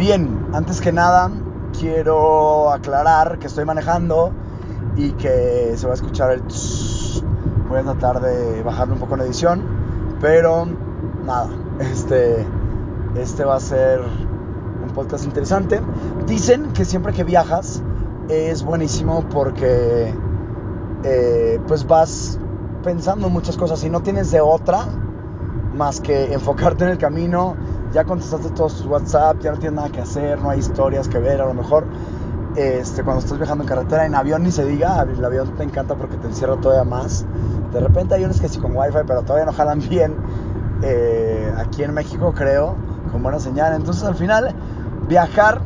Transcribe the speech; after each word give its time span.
Bien, 0.00 0.46
antes 0.54 0.80
que 0.80 0.92
nada 0.92 1.30
quiero 1.78 2.72
aclarar 2.72 3.38
que 3.38 3.48
estoy 3.48 3.66
manejando 3.66 4.32
y 4.96 5.10
que 5.10 5.74
se 5.76 5.86
va 5.86 5.92
a 5.92 5.94
escuchar 5.94 6.32
el... 6.32 6.42
Voy 7.68 7.80
a 7.80 7.82
tratar 7.82 8.22
de 8.22 8.62
bajarle 8.62 8.94
un 8.94 8.98
poco 8.98 9.16
en 9.16 9.20
edición, 9.20 9.62
pero 10.18 10.66
nada, 11.26 11.50
este, 11.80 12.46
este 13.14 13.44
va 13.44 13.56
a 13.56 13.60
ser 13.60 14.00
un 14.00 14.88
podcast 14.94 15.26
interesante. 15.26 15.82
Dicen 16.26 16.72
que 16.72 16.86
siempre 16.86 17.12
que 17.12 17.22
viajas 17.22 17.82
es 18.30 18.62
buenísimo 18.62 19.26
porque 19.28 20.14
eh, 21.04 21.60
pues 21.68 21.86
vas 21.86 22.38
pensando 22.82 23.26
en 23.26 23.34
muchas 23.34 23.58
cosas 23.58 23.84
y 23.84 23.90
no 23.90 24.00
tienes 24.00 24.30
de 24.30 24.40
otra 24.40 24.86
más 25.76 26.00
que 26.00 26.32
enfocarte 26.32 26.84
en 26.84 26.90
el 26.90 26.98
camino. 26.98 27.54
Ya 27.92 28.04
contestaste 28.04 28.50
todos 28.50 28.76
tus 28.76 28.86
WhatsApp, 28.86 29.40
ya 29.40 29.52
no 29.52 29.58
tienes 29.58 29.76
nada 29.76 29.88
que 29.90 30.00
hacer, 30.00 30.40
no 30.40 30.50
hay 30.50 30.60
historias 30.60 31.08
que 31.08 31.18
ver. 31.18 31.40
A 31.40 31.46
lo 31.46 31.54
mejor 31.54 31.86
este, 32.56 33.04
cuando 33.04 33.20
estás 33.20 33.38
viajando 33.38 33.64
en 33.64 33.68
carretera, 33.68 34.06
en 34.06 34.14
avión 34.14 34.42
ni 34.42 34.50
se 34.50 34.64
diga, 34.64 35.02
el 35.02 35.24
avión 35.24 35.54
te 35.56 35.62
encanta 35.62 35.94
porque 35.94 36.16
te 36.16 36.26
encierra 36.26 36.56
todavía 36.56 36.84
más. 36.84 37.24
De 37.72 37.80
repente 37.80 38.14
hay 38.14 38.24
unos 38.24 38.40
que 38.40 38.48
sí 38.48 38.58
con 38.58 38.76
wifi, 38.76 38.98
pero 39.06 39.22
todavía 39.22 39.46
no 39.46 39.52
jalan 39.52 39.80
bien. 39.88 40.16
Eh, 40.82 41.52
aquí 41.58 41.82
en 41.82 41.92
México 41.94 42.32
creo, 42.34 42.74
con 43.12 43.22
buena 43.22 43.38
señal. 43.38 43.74
Entonces 43.74 44.04
al 44.04 44.16
final, 44.16 44.54
viajar 45.08 45.60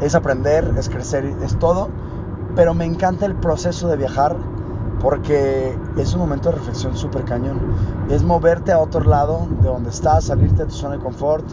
es 0.00 0.14
aprender, 0.14 0.72
es 0.76 0.88
crecer, 0.88 1.24
es 1.24 1.56
todo. 1.58 1.88
Pero 2.56 2.74
me 2.74 2.84
encanta 2.84 3.26
el 3.26 3.34
proceso 3.34 3.88
de 3.88 3.96
viajar 3.96 4.36
porque 5.00 5.76
es 5.96 6.14
un 6.14 6.20
momento 6.20 6.50
de 6.50 6.56
reflexión 6.56 6.96
súper 6.96 7.24
cañón. 7.24 7.60
Es 8.08 8.22
moverte 8.22 8.72
a 8.72 8.78
otro 8.78 9.04
lado 9.04 9.46
de 9.60 9.68
donde 9.68 9.90
estás, 9.90 10.24
salirte 10.24 10.64
de 10.64 10.66
tu 10.66 10.74
zona 10.74 10.96
de 10.96 11.02
confort, 11.02 11.44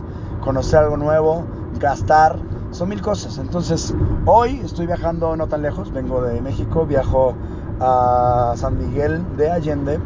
conocer 0.41 0.79
algo 0.79 0.97
nuevo, 0.97 1.43
gastar, 1.79 2.37
son 2.71 2.89
mil 2.89 3.01
cosas. 3.01 3.37
Entonces, 3.37 3.93
hoy 4.25 4.61
estoy 4.63 4.87
viajando 4.87 5.35
no 5.35 5.47
tan 5.47 5.61
lejos, 5.61 5.91
vengo 5.91 6.21
de 6.21 6.41
México, 6.41 6.85
viajo 6.85 7.33
a 7.79 8.53
San 8.55 8.77
Miguel 8.77 9.23
de 9.37 9.51
Allende 9.51 9.99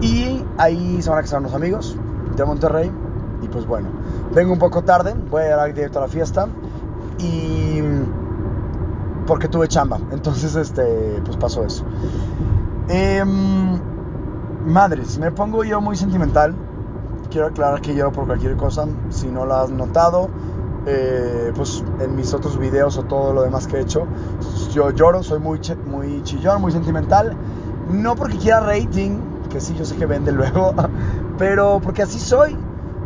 y 0.00 0.44
ahí 0.58 1.00
se 1.00 1.08
van 1.08 1.20
a 1.20 1.22
casar 1.22 1.40
unos 1.40 1.54
amigos 1.54 1.96
de 2.36 2.44
Monterrey 2.44 2.90
y 3.42 3.48
pues 3.48 3.66
bueno, 3.66 3.88
vengo 4.34 4.52
un 4.52 4.58
poco 4.58 4.82
tarde, 4.82 5.14
voy 5.30 5.42
a 5.42 5.68
ir 5.68 5.74
directo 5.74 5.98
a 5.98 6.02
la 6.02 6.08
fiesta 6.08 6.48
y 7.18 7.80
porque 9.26 9.48
tuve 9.48 9.68
chamba. 9.68 9.98
Entonces, 10.12 10.54
este, 10.56 11.20
pues 11.24 11.36
pasó 11.36 11.64
eso. 11.64 11.84
Eh, 12.88 13.24
madres, 14.66 15.18
me 15.18 15.30
pongo 15.30 15.64
yo 15.64 15.80
muy 15.80 15.96
sentimental. 15.96 16.54
Quiero 17.30 17.48
aclarar 17.48 17.80
que 17.80 17.94
lloro 17.94 18.12
por 18.12 18.26
cualquier 18.26 18.56
cosa. 18.56 18.86
Si 19.10 19.26
no 19.28 19.46
lo 19.46 19.54
has 19.54 19.70
notado, 19.70 20.28
eh, 20.86 21.52
pues 21.54 21.82
en 22.00 22.14
mis 22.14 22.32
otros 22.34 22.58
videos 22.58 22.98
o 22.98 23.04
todo 23.04 23.32
lo 23.32 23.42
demás 23.42 23.66
que 23.66 23.78
he 23.78 23.80
hecho, 23.80 24.06
yo 24.72 24.90
lloro, 24.90 25.22
soy 25.22 25.40
muy, 25.40 25.60
muy 25.86 26.22
chillón, 26.22 26.60
muy 26.60 26.72
sentimental. 26.72 27.36
No 27.90 28.16
porque 28.16 28.36
quiera 28.36 28.60
rating, 28.60 29.18
que 29.50 29.60
sí, 29.60 29.74
yo 29.74 29.84
sé 29.84 29.96
que 29.96 30.06
vende 30.06 30.32
luego, 30.32 30.74
pero 31.38 31.80
porque 31.82 32.02
así 32.02 32.18
soy. 32.18 32.56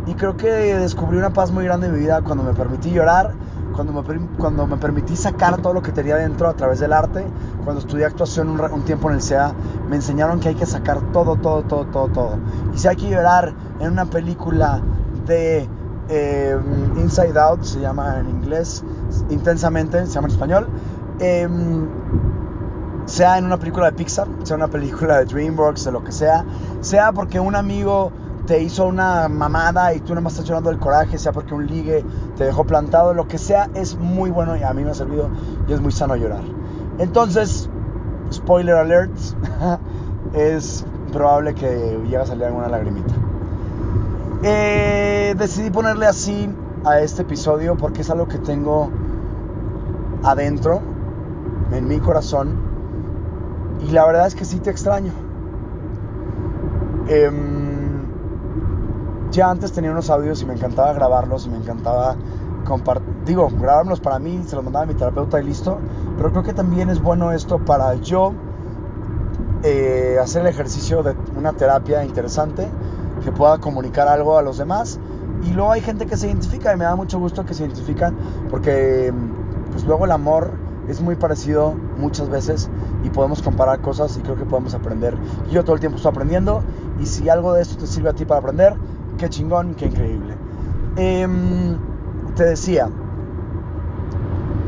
Y 0.07 0.15
creo 0.15 0.37
que 0.37 0.49
descubrí 0.49 1.19
una 1.19 1.31
paz 1.31 1.51
muy 1.51 1.65
grande 1.65 1.87
en 1.87 1.93
mi 1.93 2.01
vida 2.01 2.23
cuando 2.23 2.43
me 2.43 2.55
permití 2.55 2.91
llorar 2.91 3.35
cuando 3.79 3.93
me, 3.93 4.27
cuando 4.37 4.67
me 4.67 4.77
permití 4.77 5.15
sacar 5.15 5.63
todo 5.63 5.73
lo 5.73 5.83
que 5.83 5.93
tenía 5.93 6.17
dentro 6.17 6.49
a 6.49 6.55
través 6.55 6.81
del 6.81 6.93
arte, 6.93 7.25
cuando 7.63 7.81
estudié 7.81 8.07
actuación 8.07 8.61
un, 8.61 8.83
tiempo 8.83 9.09
en 9.09 9.15
el 9.15 9.23
CEA, 9.23 9.53
me 9.89 9.95
enseñaron 9.95 10.41
que 10.41 10.49
hay 10.49 10.57
que 10.57 10.67
sacar 10.67 11.01
todo, 11.13 11.37
todo, 11.37 11.63
todo, 11.63 11.85
todo, 11.85 12.09
todo. 12.09 12.39
Y 12.75 12.79
si 12.79 12.89
hay 12.89 12.97
que 12.97 13.09
llorar 13.09 13.55
en 13.79 13.93
una 13.93 14.07
película 14.07 14.83
de 15.27 15.69
em, 16.09 16.99
Inside 16.99 17.39
Out, 17.39 17.63
se 17.63 17.79
llama 17.79 18.19
en 18.19 18.29
inglés, 18.29 18.83
intensamente, 19.31 20.05
se 20.07 20.13
llama 20.13 20.27
en 20.27 20.33
español, 20.33 20.69
em, 21.21 21.87
sea 23.05 23.39
en 23.39 23.45
una 23.45 23.59
película 23.59 23.87
de 23.87 23.93
Pixar, 23.93 24.27
sea 24.43 24.57
una 24.57 24.67
película 24.67 25.19
de 25.19 25.27
DreamWorks, 25.27 25.85
de 25.85 25.93
lo 25.93 26.03
que 26.03 26.11
sea, 26.11 26.45
sea 26.81 27.13
porque 27.13 27.39
un 27.39 27.55
amigo 27.55 28.11
te 28.49 28.63
hizo 28.63 28.87
una 28.87 29.29
mamada 29.29 29.93
y 29.93 30.01
tú 30.01 30.15
nada 30.15 30.23
más 30.23 30.33
estás 30.33 30.47
llorando 30.47 30.71
del 30.71 30.79
coraje, 30.79 31.19
sea 31.19 31.33
porque 31.33 31.53
un 31.53 31.67
ligue 31.67 32.03
te 32.39 32.45
dejó 32.45 32.65
plantado, 32.65 33.13
lo 33.13 33.29
que 33.29 33.37
sea, 33.37 33.69
es 33.75 33.99
muy 33.99 34.31
bueno 34.31 34.57
y 34.57 34.63
a 34.63 34.73
mí 34.73 34.83
me 34.83 34.91
ha 34.91 34.95
servido 34.95 35.29
y 35.69 35.73
es 35.75 35.83
muy 35.83 35.93
sano 35.93 36.17
llorar. 36.17 36.41
Entonces, 36.99 37.69
spoiler 38.33 38.77
alert, 38.77 39.13
es 40.33 40.87
probable 41.13 41.55
que 41.55 42.01
llegue 42.05 42.17
a 42.17 42.25
salir 42.25 42.45
alguna 42.47 42.69
lagrimita. 42.69 43.13
Eh, 44.43 45.35
decidí 45.37 45.71
ponerle 45.71 46.07
así 46.07 46.49
a 46.87 47.01
este 47.01 47.23
episodio 47.23 47.77
porque 47.77 48.01
es 48.01 48.09
algo 48.09 48.29
que 48.29 48.39
tengo 48.39 48.91
adentro, 50.23 50.81
en 51.71 51.87
mi 51.87 51.99
corazón, 51.99 52.55
y 53.87 53.91
la 53.91 54.07
verdad 54.07 54.27
es 54.27 54.35
que 54.35 54.47
sí 54.47 54.59
te 54.59 54.71
extraño. 54.71 55.13
Eh, 57.09 57.58
ya 59.31 59.51
antes 59.51 59.73
tenía 59.73 59.91
unos 59.91 60.11
audios 60.11 60.43
y 60.43 60.47
me 60.47 60.55
encantaba 60.55 60.93
grabarlos 60.93 61.47
y 61.47 61.51
me 61.51 61.59
encantaba 61.59 62.17
compartir, 62.65 63.09
digo, 63.25 63.49
grabármelos 63.61 64.01
para 64.01 64.19
mí, 64.19 64.43
se 64.47 64.57
los 64.57 64.65
mandaba 64.65 64.85
a 64.85 64.87
mi 64.87 64.95
terapeuta 64.95 65.41
y 65.41 65.45
listo, 65.45 65.79
pero 66.17 66.31
creo 66.31 66.43
que 66.43 66.53
también 66.53 66.91
es 66.91 67.01
bueno 67.01 67.33
esto 67.33 67.59
para 67.59 67.95
yo 67.95 68.33
eh, 69.63 70.19
hacer 70.23 70.43
el 70.43 70.49
ejercicio 70.49 71.03
de 71.03 71.15
una 71.37 71.53
terapia 71.53 72.05
interesante 72.05 72.69
que 73.25 73.33
pueda 73.33 73.59
comunicar 73.59 74.07
algo 74.09 74.39
a 74.39 74.43
los 74.43 74.59
demás 74.59 75.01
y 75.45 75.53
luego 75.53 75.73
hay 75.73 75.81
gente 75.81 76.07
que 76.07 76.17
se 76.17 76.27
identifica 76.27 76.73
y 76.73 76.77
me 76.77 76.85
da 76.85 76.97
mucho 76.97 77.19
gusto 77.19 77.45
que 77.45 77.55
se 77.55 77.65
identifican 77.65 78.17
porque 78.51 79.13
pues 79.73 79.85
luego 79.85 80.05
el 80.05 80.13
amor 80.13 80.53
es 80.89 81.01
muy 81.01 81.17
parecido 81.17 81.75
muchas 81.99 82.29
veces 82.29 82.71
y 83.05 83.11
podemos 83.11 83.43
comparar 83.43 83.81
cosas 83.81 84.17
y 84.17 84.21
creo 84.21 84.37
que 84.37 84.45
podemos 84.45 84.75
aprender. 84.75 85.17
Yo 85.51 85.63
todo 85.63 85.75
el 85.75 85.81
tiempo 85.81 85.97
estoy 85.97 86.11
aprendiendo 86.11 86.63
y 86.99 87.07
si 87.07 87.29
algo 87.29 87.53
de 87.53 87.63
esto 87.63 87.77
te 87.77 87.87
sirve 87.87 88.09
a 88.09 88.13
ti 88.15 88.25
para 88.25 88.41
aprender, 88.41 88.75
qué 89.19 89.29
chingón, 89.29 89.75
qué 89.75 89.87
increíble. 89.87 90.35
Em, 90.97 91.77
te 92.35 92.45
decía, 92.45 92.89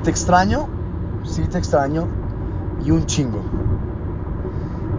te 0.02 0.10
extraño, 0.10 0.68
sí 1.24 1.42
te 1.44 1.58
extraño, 1.58 2.06
y 2.84 2.90
un 2.90 3.06
chingo. 3.06 3.40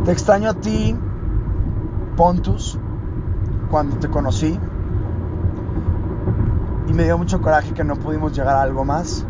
Te 0.06 0.12
extraño 0.12 0.50
a 0.50 0.54
ti, 0.54 0.96
Pontus, 2.16 2.80
cuando 3.70 3.98
te 3.98 4.08
conocí, 4.08 4.58
y 6.88 6.94
me 6.94 7.04
dio 7.04 7.18
mucho 7.18 7.42
coraje 7.42 7.74
que 7.74 7.84
no 7.84 7.96
pudimos 7.96 8.34
llegar 8.36 8.56
a 8.56 8.62
algo 8.64 8.84
más 8.84 9.26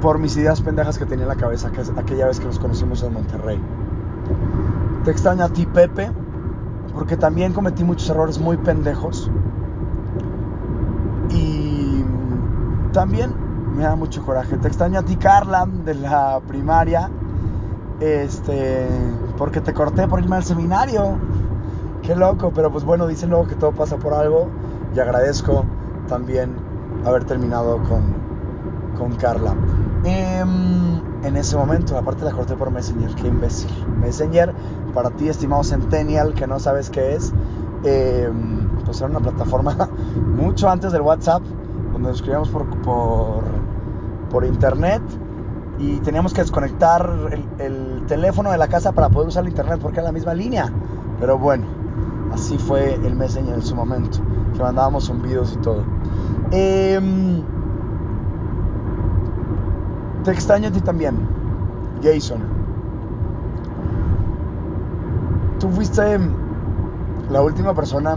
por 0.00 0.18
mis 0.18 0.36
ideas 0.36 0.60
pendejas 0.62 0.98
que 0.98 1.04
tenía 1.04 1.24
en 1.24 1.28
la 1.28 1.36
cabeza 1.36 1.70
aquella 1.96 2.26
vez 2.26 2.40
que 2.40 2.46
nos 2.46 2.58
conocimos 2.58 3.02
en 3.02 3.12
Monterrey. 3.12 3.60
Te 5.04 5.10
extraño 5.10 5.44
a 5.44 5.48
ti, 5.50 5.66
Pepe, 5.66 6.10
porque 6.94 7.16
también 7.16 7.52
cometí 7.52 7.84
muchos 7.84 8.08
errores 8.10 8.38
muy 8.38 8.56
pendejos. 8.56 9.30
Y 11.30 12.04
también 12.92 13.32
me 13.76 13.84
da 13.84 13.96
mucho 13.96 14.24
coraje. 14.24 14.56
Te 14.56 14.68
extraño 14.68 14.98
a 14.98 15.02
ti, 15.02 15.16
Carla, 15.16 15.66
de 15.66 15.94
la 15.94 16.40
primaria. 16.46 17.10
Este, 18.00 18.86
porque 19.36 19.60
te 19.60 19.72
corté 19.72 20.08
por 20.08 20.20
irme 20.20 20.36
al 20.36 20.44
seminario. 20.44 21.16
Qué 22.02 22.16
loco, 22.16 22.52
pero 22.54 22.70
pues 22.70 22.84
bueno, 22.84 23.06
dicen 23.06 23.30
luego 23.30 23.46
que 23.46 23.54
todo 23.54 23.72
pasa 23.72 23.96
por 23.96 24.14
algo. 24.14 24.48
Y 24.94 25.00
agradezco 25.00 25.64
también 26.08 26.56
haber 27.04 27.24
terminado 27.24 27.78
con, 27.84 28.14
con 28.98 29.14
Carla. 29.16 29.54
Em, 30.04 31.24
en 31.24 31.36
ese 31.36 31.56
momento, 31.56 31.98
aparte 31.98 32.24
la 32.24 32.32
corté 32.32 32.56
por 32.56 32.70
Messenger, 32.70 33.14
qué 33.14 33.28
imbécil. 33.28 33.70
Messenger, 34.00 34.54
para 34.94 35.10
ti, 35.10 35.28
estimado 35.28 35.62
Centennial, 35.62 36.34
que 36.34 36.46
no 36.46 36.58
sabes 36.58 36.88
qué 36.88 37.14
es, 37.14 37.32
em, 37.84 38.68
pues 38.84 39.00
era 39.00 39.10
una 39.10 39.20
plataforma 39.20 39.76
mucho 40.36 40.70
antes 40.70 40.92
del 40.92 41.02
WhatsApp, 41.02 41.42
donde 41.92 42.08
nos 42.08 42.16
escribíamos 42.16 42.48
por, 42.48 42.64
por, 42.80 43.42
por 44.30 44.44
internet 44.44 45.02
y 45.78 45.98
teníamos 45.98 46.32
que 46.32 46.40
desconectar 46.40 47.10
el, 47.30 47.46
el, 47.58 48.06
teléfono 48.06 48.50
de 48.50 48.58
la 48.58 48.68
casa 48.68 48.92
para 48.92 49.08
poder 49.08 49.28
usar 49.28 49.44
el 49.44 49.50
internet 49.50 49.78
porque 49.80 49.98
era 49.98 50.08
la 50.08 50.12
misma 50.12 50.34
línea. 50.34 50.72
Pero 51.20 51.38
bueno, 51.38 51.66
así 52.32 52.56
fue 52.56 52.94
el 52.94 53.14
Messenger 53.14 53.54
en 53.54 53.62
su 53.62 53.76
momento, 53.76 54.18
que 54.54 54.62
mandábamos 54.62 55.06
zumbidos 55.06 55.52
y 55.52 55.56
todo. 55.58 55.84
Eh, 56.50 56.98
te 60.24 60.32
extraño 60.32 60.68
a 60.68 60.72
ti 60.72 60.80
también, 60.80 61.16
Jason. 62.02 62.40
Tú 65.58 65.68
fuiste 65.70 66.18
la 67.30 67.42
última 67.42 67.74
persona 67.74 68.16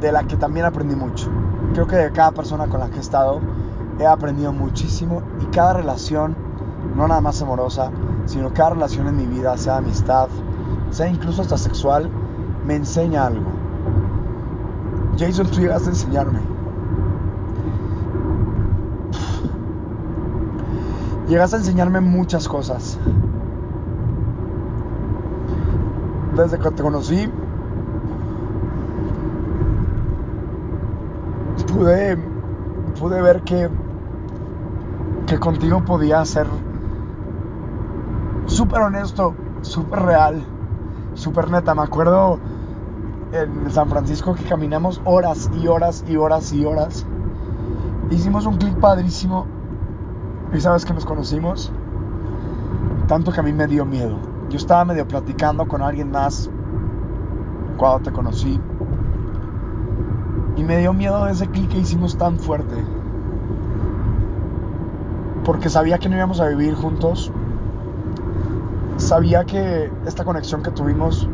de 0.00 0.12
la 0.12 0.24
que 0.24 0.36
también 0.36 0.66
aprendí 0.66 0.94
mucho. 0.94 1.28
Creo 1.74 1.86
que 1.86 1.96
de 1.96 2.12
cada 2.12 2.32
persona 2.32 2.66
con 2.66 2.80
la 2.80 2.88
que 2.88 2.96
he 2.96 3.00
estado 3.00 3.40
he 3.98 4.06
aprendido 4.06 4.52
muchísimo 4.52 5.22
y 5.40 5.44
cada 5.46 5.74
relación, 5.74 6.34
no 6.96 7.06
nada 7.06 7.20
más 7.20 7.40
amorosa, 7.42 7.90
sino 8.24 8.52
cada 8.52 8.70
relación 8.70 9.08
en 9.08 9.16
mi 9.16 9.26
vida, 9.26 9.56
sea 9.58 9.76
amistad, 9.76 10.28
sea 10.90 11.06
incluso 11.08 11.42
hasta 11.42 11.58
sexual, 11.58 12.08
me 12.66 12.76
enseña 12.76 13.26
algo. 13.26 13.50
Jason, 15.18 15.46
tú 15.48 15.60
llegaste 15.60 15.88
a 15.88 15.92
enseñarme. 15.92 16.59
Llegaste 21.30 21.54
a 21.54 21.58
enseñarme 21.60 22.00
muchas 22.00 22.48
cosas. 22.48 22.98
Desde 26.36 26.58
que 26.58 26.70
te 26.72 26.82
conocí, 26.82 27.30
pude, 31.72 32.18
pude 32.98 33.22
ver 33.22 33.42
que, 33.42 33.70
que 35.28 35.38
contigo 35.38 35.84
podía 35.84 36.24
ser 36.24 36.48
súper 38.46 38.80
honesto, 38.80 39.36
súper 39.60 40.00
real, 40.00 40.44
súper 41.14 41.48
neta. 41.48 41.76
Me 41.76 41.82
acuerdo 41.82 42.40
en 43.30 43.70
San 43.70 43.88
Francisco 43.88 44.34
que 44.34 44.42
caminamos 44.42 45.00
horas 45.04 45.48
y 45.62 45.68
horas 45.68 46.04
y 46.08 46.16
horas 46.16 46.52
y 46.52 46.64
horas. 46.64 47.06
Hicimos 48.10 48.46
un 48.46 48.56
clic 48.56 48.74
padrísimo. 48.80 49.59
Y 50.52 50.60
sabes 50.60 50.84
que 50.84 50.92
nos 50.92 51.04
conocimos. 51.04 51.72
Tanto 53.06 53.32
que 53.32 53.40
a 53.40 53.42
mí 53.42 53.52
me 53.52 53.66
dio 53.66 53.84
miedo. 53.84 54.18
Yo 54.48 54.56
estaba 54.56 54.84
medio 54.84 55.06
platicando 55.06 55.66
con 55.68 55.80
alguien 55.80 56.10
más 56.10 56.50
cuando 57.76 58.00
te 58.00 58.12
conocí. 58.12 58.60
Y 60.56 60.64
me 60.64 60.78
dio 60.78 60.92
miedo 60.92 61.26
ese 61.28 61.48
clic 61.48 61.70
que 61.70 61.78
hicimos 61.78 62.18
tan 62.18 62.38
fuerte. 62.38 62.84
Porque 65.44 65.68
sabía 65.68 65.98
que 65.98 66.08
no 66.08 66.16
íbamos 66.16 66.40
a 66.40 66.48
vivir 66.48 66.74
juntos. 66.74 67.32
Sabía 68.96 69.44
que 69.44 69.90
esta 70.04 70.24
conexión 70.24 70.62
que 70.62 70.70
tuvimos 70.70 71.28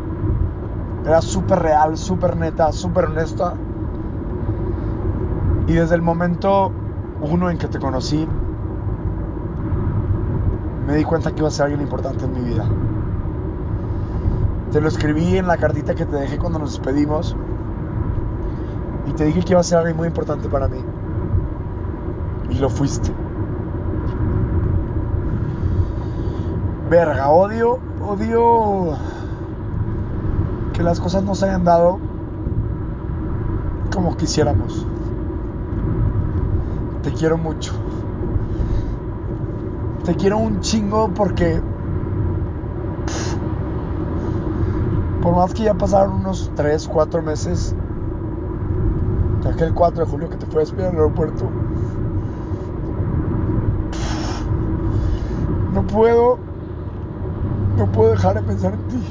era 1.07 1.23
súper 1.23 1.61
real, 1.61 1.97
súper 1.97 2.37
neta, 2.37 2.71
súper 2.73 3.07
honesta. 3.07 3.55
Y 5.67 5.73
desde 5.73 5.95
el 5.95 6.03
momento 6.03 6.71
uno 7.23 7.51
en 7.51 7.59
que 7.59 7.67
te 7.67 7.79
conocí, 7.79 8.29
me 10.87 10.94
di 10.97 11.05
cuenta 11.05 11.33
que 11.33 11.38
iba 11.38 11.49
a 11.49 11.50
ser 11.50 11.65
alguien 11.65 11.81
importante 11.81 12.25
en 12.25 12.33
mi 12.33 12.41
vida. 12.41 12.65
Te 14.73 14.81
lo 14.81 14.88
escribí 14.88 15.37
en 15.37 15.47
la 15.47 15.56
cartita 15.56 15.94
que 15.94 16.06
te 16.06 16.17
dejé 16.17 16.38
cuando 16.38 16.59
nos 16.59 16.73
despedimos. 16.73 17.37
Y 19.06 19.12
te 19.12 19.25
dije 19.25 19.43
que 19.43 19.53
iba 19.53 19.61
a 19.61 19.65
ser 19.65 19.79
alguien 19.79 19.97
muy 19.97 20.09
importante 20.09 20.49
para 20.49 20.69
mí. 20.69 20.79
Y 22.50 22.59
lo 22.59 22.69
fuiste. 22.69 23.12
Verga, 26.88 27.31
odio, 27.31 27.79
odio 28.06 28.97
que 30.73 30.85
las 30.85 31.00
cosas 31.00 31.25
no 31.25 31.35
se 31.35 31.47
hayan 31.47 31.65
dado 31.65 31.99
como 33.93 34.17
quisiéramos. 34.17 34.87
Te 37.03 37.12
quiero 37.12 37.38
mucho. 37.38 37.73
Te 40.06 40.14
quiero 40.14 40.38
un 40.38 40.61
chingo 40.61 41.11
porque 41.12 41.61
por 45.20 45.35
más 45.35 45.53
que 45.53 45.64
ya 45.64 45.75
pasaron 45.75 46.20
unos 46.20 46.50
3, 46.55 46.88
4 46.88 47.23
meses 47.23 47.75
de 49.43 49.50
aquel 49.50 49.75
4 49.75 50.05
de 50.05 50.11
julio 50.11 50.31
que 50.31 50.37
te 50.37 50.47
fue 50.47 50.56
a 50.56 50.61
despedir 50.61 50.87
al 50.87 50.94
aeropuerto, 50.94 51.50
no 55.75 55.82
puedo, 55.82 56.38
no 57.76 57.87
puedo 57.93 58.12
dejar 58.12 58.37
de 58.37 58.43
pensar 58.43 58.75
en 58.75 58.88
ti. 58.88 59.02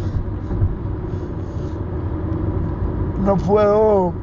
no 3.25 3.38
puedo 3.38 4.13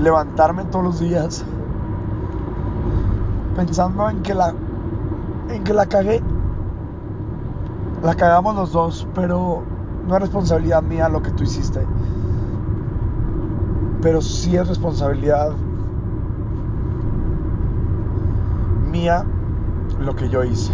levantarme 0.00 0.64
todos 0.64 0.84
los 0.84 0.98
días 0.98 1.44
pensando 3.54 4.08
en 4.08 4.22
que 4.22 4.34
la 4.34 4.54
que 5.62 5.74
la 5.74 5.86
cagué. 5.86 6.22
La 8.02 8.14
cagamos 8.14 8.54
los 8.56 8.72
dos, 8.72 9.06
pero 9.14 9.62
no 10.06 10.14
es 10.14 10.20
responsabilidad 10.20 10.82
mía 10.82 11.08
lo 11.08 11.22
que 11.22 11.30
tú 11.30 11.44
hiciste. 11.44 11.86
Pero 14.00 14.20
sí 14.20 14.56
es 14.56 14.68
responsabilidad 14.68 15.52
mía 18.90 19.24
lo 20.00 20.16
que 20.16 20.28
yo 20.28 20.42
hice. 20.42 20.72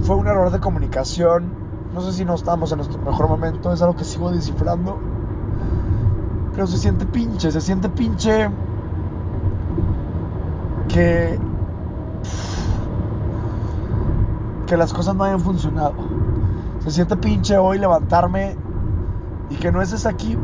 Fue 0.00 0.16
un 0.16 0.26
error 0.26 0.50
de 0.50 0.60
comunicación 0.60 1.64
no 1.94 2.00
sé 2.00 2.12
si 2.12 2.24
no 2.24 2.34
estamos 2.34 2.72
en 2.72 2.78
nuestro 2.78 3.00
mejor 3.00 3.28
momento, 3.28 3.72
es 3.72 3.80
algo 3.80 3.94
que 3.94 4.02
sigo 4.02 4.32
descifrando. 4.32 4.98
Pero 6.52 6.66
se 6.66 6.76
siente 6.76 7.06
pinche, 7.06 7.52
se 7.52 7.60
siente 7.60 7.88
pinche 7.88 8.50
que 10.94 11.38
que 14.66 14.76
las 14.76 14.92
cosas 14.92 15.14
no 15.16 15.24
hayan 15.24 15.40
funcionado. 15.40 15.94
Se 16.84 16.90
siente 16.92 17.16
pinche 17.16 17.58
hoy 17.58 17.78
levantarme 17.78 18.56
y 19.50 19.56
que 19.56 19.72
no 19.72 19.82
estés 19.82 20.06
aquí. 20.06 20.38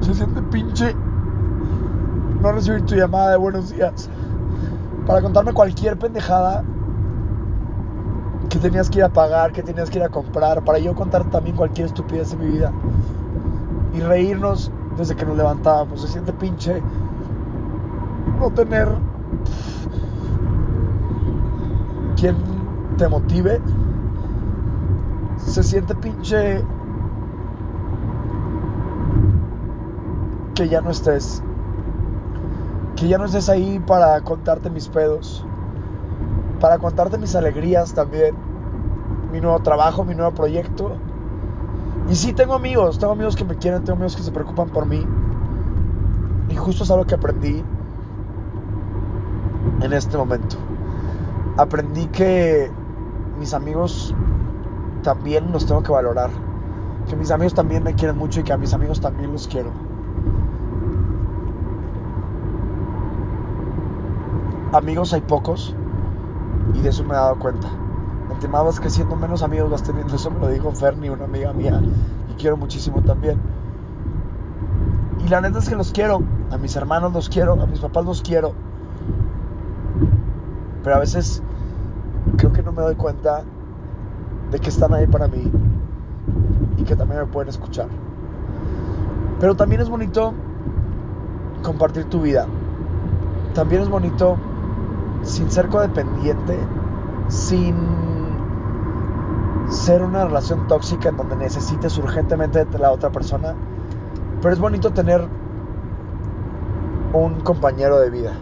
Se 0.00 0.14
siente 0.14 0.40
pinche 0.42 0.96
no 2.40 2.52
recibir 2.52 2.82
tu 2.82 2.94
llamada 2.94 3.30
de 3.32 3.36
buenos 3.36 3.70
días 3.70 4.08
para 5.06 5.20
contarme 5.20 5.52
cualquier 5.52 5.98
pendejada 5.98 6.64
que 8.48 8.58
tenías 8.58 8.88
que 8.88 8.98
ir 8.98 9.04
a 9.04 9.10
pagar, 9.10 9.52
que 9.52 9.62
tenías 9.62 9.90
que 9.90 9.98
ir 9.98 10.04
a 10.04 10.08
comprar, 10.08 10.64
para 10.64 10.78
yo 10.78 10.94
contar 10.94 11.24
también 11.24 11.56
cualquier 11.56 11.88
estupidez 11.88 12.30
de 12.30 12.36
mi 12.38 12.52
vida. 12.52 12.72
Y 13.92 14.00
reírnos 14.00 14.72
desde 14.96 15.14
que 15.14 15.26
nos 15.26 15.36
levantábamos. 15.36 16.00
Se 16.00 16.08
siente 16.08 16.32
pinche 16.32 16.82
no 18.44 18.54
tener 18.54 18.88
quien 22.16 22.36
te 22.98 23.08
motive. 23.08 23.60
Se 25.38 25.62
siente 25.62 25.94
pinche 25.94 26.62
que 30.54 30.68
ya 30.68 30.80
no 30.80 30.90
estés. 30.90 31.42
Que 32.96 33.08
ya 33.08 33.18
no 33.18 33.24
estés 33.24 33.48
ahí 33.48 33.80
para 33.86 34.20
contarte 34.20 34.70
mis 34.70 34.88
pedos 34.88 35.44
para 36.64 36.78
contarte 36.78 37.18
mis 37.18 37.36
alegrías 37.36 37.92
también, 37.92 38.34
mi 39.30 39.38
nuevo 39.38 39.60
trabajo, 39.60 40.02
mi 40.02 40.14
nuevo 40.14 40.32
proyecto. 40.32 40.92
Y 42.08 42.14
sí, 42.14 42.32
tengo 42.32 42.54
amigos, 42.54 42.98
tengo 42.98 43.12
amigos 43.12 43.36
que 43.36 43.44
me 43.44 43.56
quieren, 43.56 43.84
tengo 43.84 43.96
amigos 43.96 44.16
que 44.16 44.22
se 44.22 44.32
preocupan 44.32 44.70
por 44.70 44.86
mí. 44.86 45.04
Y 46.48 46.56
justo 46.56 46.84
es 46.84 46.90
algo 46.90 47.04
que 47.04 47.16
aprendí 47.16 47.62
en 49.84 49.92
este 49.92 50.16
momento. 50.16 50.56
Aprendí 51.56 52.06
que 52.06 52.70
mis 53.38 53.54
amigos 53.54 54.14
también 55.02 55.52
los 55.52 55.66
tengo 55.66 55.82
que 55.82 55.92
valorar. 55.92 56.30
Que 57.08 57.16
mis 57.16 57.30
amigos 57.30 57.54
también 57.54 57.84
me 57.84 57.94
quieren 57.94 58.16
mucho 58.16 58.40
y 58.40 58.44
que 58.44 58.52
a 58.52 58.56
mis 58.56 58.72
amigos 58.72 59.00
también 59.00 59.32
los 59.32 59.46
quiero. 59.46 59.70
Amigos 64.72 65.12
hay 65.12 65.20
pocos, 65.20 65.76
y 66.74 66.80
de 66.80 66.88
eso 66.88 67.04
me 67.04 67.10
he 67.10 67.16
dado 67.16 67.38
cuenta. 67.38 67.68
Entre 68.32 68.48
más 68.48 68.64
vas 68.64 68.80
creciendo, 68.80 69.14
menos 69.16 69.42
amigos 69.42 69.70
vas 69.70 69.82
teniendo. 69.82 70.16
Eso 70.16 70.30
me 70.30 70.40
lo 70.40 70.48
dijo 70.48 70.72
Fernie, 70.72 71.10
una 71.10 71.24
amiga 71.26 71.52
mía. 71.52 71.80
Y 72.30 72.34
quiero 72.34 72.56
muchísimo 72.56 73.00
también. 73.02 73.38
Y 75.24 75.28
la 75.28 75.40
neta 75.40 75.58
es 75.58 75.68
que 75.68 75.76
los 75.76 75.92
quiero. 75.92 76.22
A 76.50 76.56
mis 76.56 76.74
hermanos 76.74 77.12
los 77.12 77.28
quiero. 77.28 77.52
A 77.62 77.66
mis 77.66 77.80
papás 77.80 78.04
los 78.04 78.22
quiero. 78.22 78.52
Pero 80.84 80.96
a 80.96 80.98
veces 81.00 81.42
creo 82.36 82.52
que 82.52 82.62
no 82.62 82.70
me 82.70 82.82
doy 82.82 82.94
cuenta 82.94 83.42
de 84.50 84.58
que 84.60 84.68
están 84.68 84.92
ahí 84.94 85.06
para 85.06 85.26
mí. 85.26 85.50
Y 86.76 86.84
que 86.84 86.94
también 86.94 87.20
me 87.20 87.26
pueden 87.26 87.48
escuchar. 87.48 87.88
Pero 89.40 89.56
también 89.56 89.80
es 89.80 89.88
bonito 89.88 90.34
compartir 91.62 92.04
tu 92.04 92.20
vida. 92.20 92.46
También 93.54 93.82
es 93.82 93.88
bonito 93.88 94.36
sin 95.22 95.50
ser 95.50 95.68
codependiente, 95.68 96.58
sin 97.28 97.74
ser 99.68 100.02
una 100.02 100.26
relación 100.26 100.66
tóxica 100.66 101.08
en 101.08 101.16
donde 101.16 101.36
necesites 101.36 101.96
urgentemente 101.98 102.64
de 102.64 102.78
la 102.78 102.92
otra 102.92 103.10
persona. 103.10 103.54
Pero 104.42 104.52
es 104.52 104.60
bonito 104.60 104.92
tener 104.92 105.26
un 107.14 107.40
compañero 107.40 107.98
de 108.00 108.10
vida. 108.10 108.32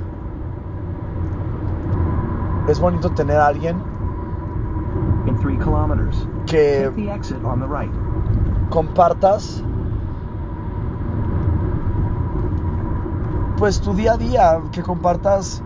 Es 2.69 2.81
bonito 2.81 3.11
tener 3.11 3.39
a 3.39 3.47
alguien 3.49 3.83
que 6.47 6.91
compartas 8.71 9.63
pues 13.59 13.81
tu 13.81 13.95
día 13.95 14.15
a 14.15 14.17
día, 14.17 14.61
que 14.73 14.83
compartas 14.83 15.63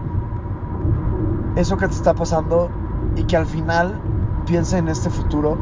eso 1.56 1.76
que 1.78 1.86
te 1.86 1.94
está 1.94 2.12
pasando 2.14 2.68
y 3.16 3.24
que 3.24 3.36
al 3.36 3.46
final 3.46 3.98
piense 4.44 4.76
en 4.76 4.88
este 4.88 5.08
futuro 5.08 5.56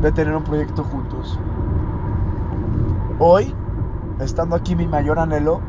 de 0.00 0.12
tener 0.12 0.36
un 0.36 0.44
proyecto 0.44 0.84
juntos. 0.84 1.38
Hoy, 3.18 3.52
estando 4.20 4.54
aquí, 4.54 4.76
mi 4.76 4.86
mayor 4.86 5.18
anhelo 5.18 5.60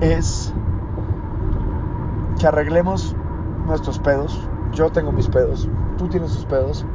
es 0.00 0.51
arreglemos 2.46 3.14
nuestros 3.66 3.98
pedos. 3.98 4.48
Yo 4.72 4.90
tengo 4.90 5.12
mis 5.12 5.28
pedos, 5.28 5.68
tú 5.98 6.08
tienes 6.08 6.32
tus 6.32 6.44
pedos. 6.46 6.86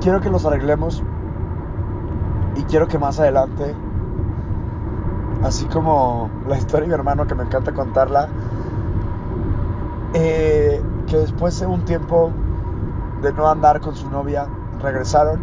Quiero 0.00 0.20
que 0.20 0.30
los 0.30 0.44
arreglemos 0.44 1.02
y 2.56 2.62
quiero 2.64 2.86
que 2.88 2.98
más 2.98 3.18
adelante, 3.18 3.74
así 5.42 5.64
como 5.66 6.30
la 6.46 6.56
historia 6.56 6.82
de 6.82 6.88
mi 6.88 6.94
hermano 6.94 7.26
que 7.26 7.34
me 7.34 7.44
encanta 7.44 7.72
contarla, 7.72 8.28
eh, 10.14 10.82
que 11.06 11.16
después 11.16 11.58
de 11.58 11.66
un 11.66 11.84
tiempo 11.84 12.30
de 13.22 13.32
no 13.32 13.48
andar 13.48 13.80
con 13.80 13.96
su 13.96 14.08
novia, 14.10 14.46
regresaron 14.80 15.40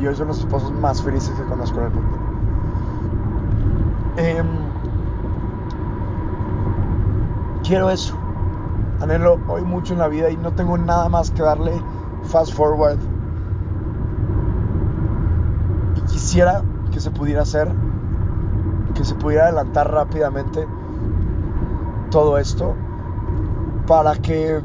y 0.00 0.06
hoy 0.06 0.14
son 0.14 0.28
los 0.28 0.38
esposos 0.38 0.72
más 0.72 1.02
felices 1.02 1.30
que 1.38 1.44
conozco 1.44 1.78
en 1.78 1.84
el 1.84 1.92
mundo. 1.92 2.18
Em, 4.16 4.46
quiero 7.70 7.88
eso. 7.88 8.16
Anhelo 9.00 9.38
hoy 9.46 9.62
mucho 9.62 9.92
en 9.92 10.00
la 10.00 10.08
vida 10.08 10.28
y 10.28 10.36
no 10.36 10.52
tengo 10.54 10.76
nada 10.76 11.08
más 11.08 11.30
que 11.30 11.40
darle 11.42 11.70
fast 12.24 12.52
forward. 12.52 12.98
Y 15.96 16.00
quisiera 16.10 16.64
que 16.90 16.98
se 16.98 17.12
pudiera 17.12 17.42
hacer, 17.42 17.70
que 18.92 19.04
se 19.04 19.14
pudiera 19.14 19.44
adelantar 19.44 19.88
rápidamente 19.88 20.66
todo 22.10 22.38
esto 22.38 22.74
para 23.86 24.16
que 24.16 24.60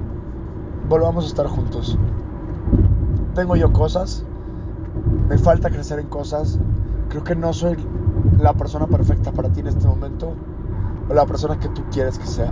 volvamos 0.89 1.25
a 1.25 1.27
estar 1.27 1.45
juntos. 1.45 1.99
Tengo 3.35 3.55
yo 3.55 3.71
cosas, 3.71 4.25
me 5.29 5.37
falta 5.37 5.69
crecer 5.69 5.99
en 5.99 6.07
cosas, 6.07 6.57
creo 7.09 7.23
que 7.23 7.35
no 7.35 7.53
soy 7.53 7.77
la 8.39 8.53
persona 8.53 8.87
perfecta 8.87 9.31
para 9.31 9.49
ti 9.49 9.59
en 9.59 9.67
este 9.67 9.87
momento 9.87 10.33
o 11.07 11.13
la 11.13 11.27
persona 11.27 11.59
que 11.59 11.69
tú 11.69 11.83
quieres 11.91 12.17
que 12.17 12.25
sea. 12.25 12.51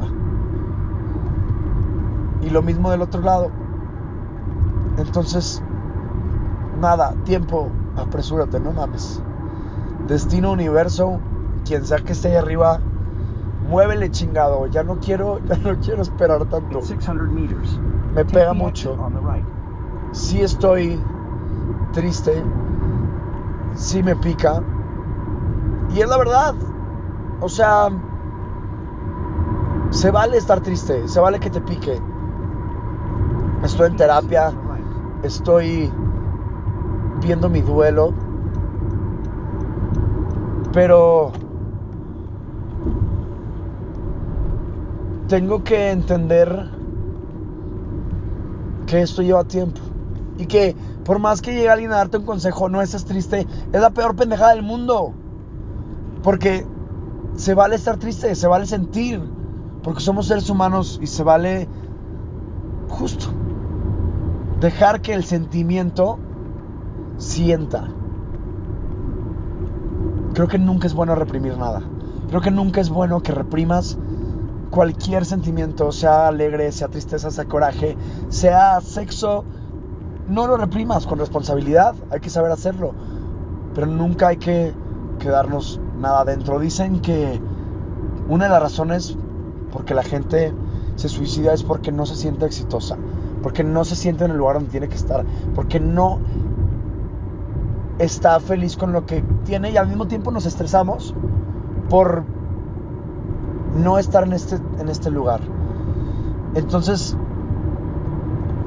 Y 2.45 2.49
lo 2.49 2.61
mismo 2.61 2.91
del 2.91 3.01
otro 3.01 3.21
lado. 3.21 3.49
Entonces, 4.97 5.61
nada, 6.79 7.13
tiempo, 7.23 7.69
apresúrate, 7.95 8.59
no 8.59 8.71
mames. 8.73 9.21
Destino, 10.07 10.51
universo, 10.51 11.19
quien 11.65 11.85
sea 11.85 11.99
que 11.99 12.11
esté 12.11 12.29
ahí 12.29 12.35
arriba, 12.35 12.79
muévele 13.69 14.11
chingado. 14.11 14.67
Ya 14.67 14.83
no 14.83 14.99
quiero, 14.99 15.39
ya 15.45 15.57
no 15.57 15.79
quiero 15.79 16.01
esperar 16.01 16.45
tanto. 16.45 16.81
Me 18.13 18.25
pega 18.25 18.53
mucho. 18.53 18.95
Sí 20.11 20.41
estoy 20.41 20.99
triste, 21.93 22.43
sí 23.75 24.03
me 24.03 24.15
pica. 24.15 24.61
Y 25.95 26.01
es 26.01 26.09
la 26.09 26.17
verdad. 26.17 26.55
O 27.39 27.49
sea, 27.49 27.89
se 29.89 30.11
vale 30.11 30.37
estar 30.37 30.61
triste, 30.61 31.07
se 31.07 31.19
vale 31.19 31.39
que 31.39 31.49
te 31.49 31.61
pique. 31.61 31.99
Estoy 33.63 33.87
en 33.87 33.95
terapia, 33.95 34.51
estoy 35.23 35.89
viendo 37.21 37.47
mi 37.47 37.61
duelo, 37.61 38.13
pero 40.73 41.31
tengo 45.29 45.63
que 45.63 45.91
entender 45.91 46.69
que 48.85 49.01
esto 49.01 49.21
lleva 49.21 49.45
tiempo 49.45 49.79
y 50.37 50.45
que 50.45 50.75
por 51.05 51.19
más 51.19 51.41
que 51.41 51.53
llegue 51.53 51.69
alguien 51.69 51.93
a 51.93 51.97
darte 51.97 52.17
un 52.17 52.25
consejo, 52.25 52.67
no 52.67 52.81
estés 52.81 53.05
triste, 53.05 53.47
es 53.71 53.81
la 53.81 53.91
peor 53.91 54.17
pendejada 54.17 54.55
del 54.55 54.63
mundo. 54.63 55.13
Porque 56.21 56.65
se 57.35 57.53
vale 57.53 57.75
estar 57.75 57.95
triste, 57.97 58.35
se 58.35 58.47
vale 58.47 58.65
sentir, 58.65 59.21
porque 59.83 60.01
somos 60.01 60.27
seres 60.27 60.49
humanos 60.49 60.99
y 61.01 61.07
se 61.07 61.23
vale 61.23 61.69
justo 62.89 63.27
dejar 64.63 65.01
que 65.01 65.13
el 65.13 65.25
sentimiento 65.25 66.17
sienta. 67.17 67.89
Creo 70.33 70.47
que 70.47 70.57
nunca 70.57 70.87
es 70.87 70.93
bueno 70.93 71.15
reprimir 71.15 71.57
nada. 71.57 71.81
Creo 72.29 72.39
que 72.39 72.49
nunca 72.49 72.79
es 72.79 72.89
bueno 72.89 73.21
que 73.21 73.33
reprimas 73.33 73.97
cualquier 74.71 75.25
sentimiento, 75.25 75.91
sea 75.91 76.29
alegre, 76.29 76.71
sea 76.71 76.87
tristeza, 76.87 77.29
sea 77.29 77.43
coraje, 77.43 77.97
sea 78.29 78.79
sexo. 78.79 79.43
No 80.29 80.47
lo 80.47 80.55
reprimas 80.55 81.05
con 81.07 81.19
responsabilidad, 81.19 81.93
hay 82.09 82.21
que 82.21 82.29
saber 82.29 82.51
hacerlo. 82.51 82.93
Pero 83.75 83.87
nunca 83.87 84.29
hay 84.29 84.37
que 84.37 84.73
quedarnos 85.19 85.81
nada 85.99 86.21
adentro. 86.21 86.57
Dicen 86.59 87.01
que 87.01 87.41
una 88.29 88.45
de 88.45 88.51
las 88.51 88.61
razones 88.61 89.17
por 89.73 89.83
que 89.83 89.93
la 89.93 90.03
gente 90.03 90.53
se 90.95 91.09
suicida 91.09 91.53
es 91.53 91.63
porque 91.63 91.91
no 91.91 92.05
se 92.05 92.15
siente 92.15 92.45
exitosa, 92.45 92.97
porque 93.43 93.63
no 93.63 93.83
se 93.83 93.95
siente 93.95 94.25
en 94.25 94.31
el 94.31 94.37
lugar 94.37 94.55
donde 94.55 94.71
tiene 94.71 94.87
que 94.87 94.95
estar, 94.95 95.23
porque 95.53 95.79
no 95.79 96.19
está 97.99 98.39
feliz 98.39 98.75
con 98.77 98.93
lo 98.93 99.05
que 99.05 99.23
tiene 99.45 99.69
y 99.69 99.77
al 99.77 99.87
mismo 99.87 100.07
tiempo 100.07 100.31
nos 100.31 100.45
estresamos 100.45 101.13
por 101.89 102.23
no 103.75 103.99
estar 103.99 104.23
en 104.23 104.33
este, 104.33 104.55
en 104.79 104.87
este 104.89 105.11
lugar. 105.11 105.41
Entonces, 106.55 107.17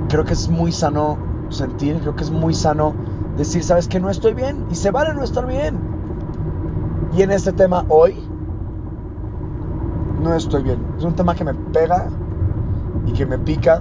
creo 0.08 0.24
que 0.24 0.34
es 0.34 0.48
muy 0.48 0.70
sano 0.70 1.16
sentir, 1.48 1.98
creo 2.00 2.14
que 2.14 2.24
es 2.24 2.30
muy 2.30 2.54
sano 2.54 2.94
decir, 3.36 3.62
sabes 3.62 3.88
que 3.88 3.98
no 3.98 4.10
estoy 4.10 4.34
bien 4.34 4.66
y 4.70 4.74
se 4.74 4.90
vale 4.90 5.14
no 5.14 5.22
estar 5.22 5.46
bien. 5.46 5.78
Y 7.16 7.22
en 7.22 7.30
este 7.30 7.52
tema 7.52 7.84
hoy, 7.88 8.14
no 10.22 10.34
estoy 10.34 10.62
bien. 10.62 10.84
Es 10.98 11.04
un 11.04 11.14
tema 11.14 11.34
que 11.34 11.44
me 11.44 11.54
pega 11.54 12.08
y 13.06 13.12
que 13.12 13.24
me 13.24 13.38
pica 13.38 13.80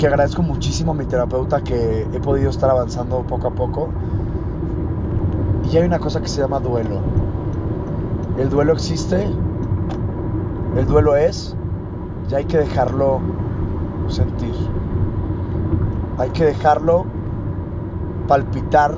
que 0.00 0.06
agradezco 0.06 0.42
muchísimo 0.42 0.92
a 0.92 0.94
mi 0.94 1.04
terapeuta 1.04 1.62
que 1.62 2.06
he 2.10 2.20
podido 2.20 2.48
estar 2.48 2.70
avanzando 2.70 3.20
poco 3.22 3.48
a 3.48 3.50
poco. 3.50 3.90
Y 5.70 5.76
hay 5.76 5.84
una 5.84 5.98
cosa 5.98 6.22
que 6.22 6.28
se 6.28 6.40
llama 6.40 6.58
duelo. 6.58 7.00
El 8.38 8.48
duelo 8.48 8.72
existe, 8.72 9.28
el 10.74 10.86
duelo 10.86 11.16
es, 11.16 11.54
y 12.30 12.34
hay 12.34 12.46
que 12.46 12.56
dejarlo 12.56 13.20
sentir. 14.08 14.54
Hay 16.16 16.30
que 16.30 16.46
dejarlo 16.46 17.04
palpitar 18.26 18.96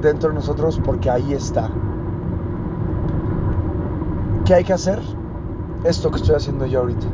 dentro 0.00 0.30
de 0.30 0.36
nosotros 0.36 0.80
porque 0.82 1.10
ahí 1.10 1.34
está. 1.34 1.68
¿Qué 4.46 4.54
hay 4.54 4.64
que 4.64 4.72
hacer? 4.72 4.98
Esto 5.84 6.10
que 6.10 6.16
estoy 6.16 6.36
haciendo 6.36 6.64
yo 6.64 6.80
ahorita. 6.80 7.06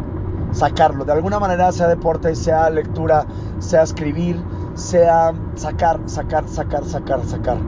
Sacarlo. 0.57 1.05
De 1.05 1.13
alguna 1.13 1.39
manera, 1.39 1.71
sea 1.71 1.87
deporte, 1.87 2.35
sea 2.35 2.71
lectura, 2.71 3.27
sea 3.59 3.83
escribir, 3.83 4.43
sea 4.73 5.35
sacar, 5.55 6.01
sacar, 6.07 6.49
sacar, 6.49 6.83
sacar, 6.87 7.23
sacar. 7.27 7.59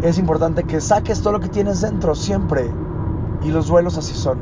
Es 0.00 0.16
importante 0.16 0.64
que 0.64 0.80
saques 0.80 1.20
todo 1.20 1.34
lo 1.34 1.40
que 1.40 1.50
tienes 1.50 1.82
dentro 1.82 2.14
siempre. 2.14 2.70
Y 3.42 3.50
los 3.50 3.66
duelos 3.66 3.98
así 3.98 4.14
son. 4.14 4.38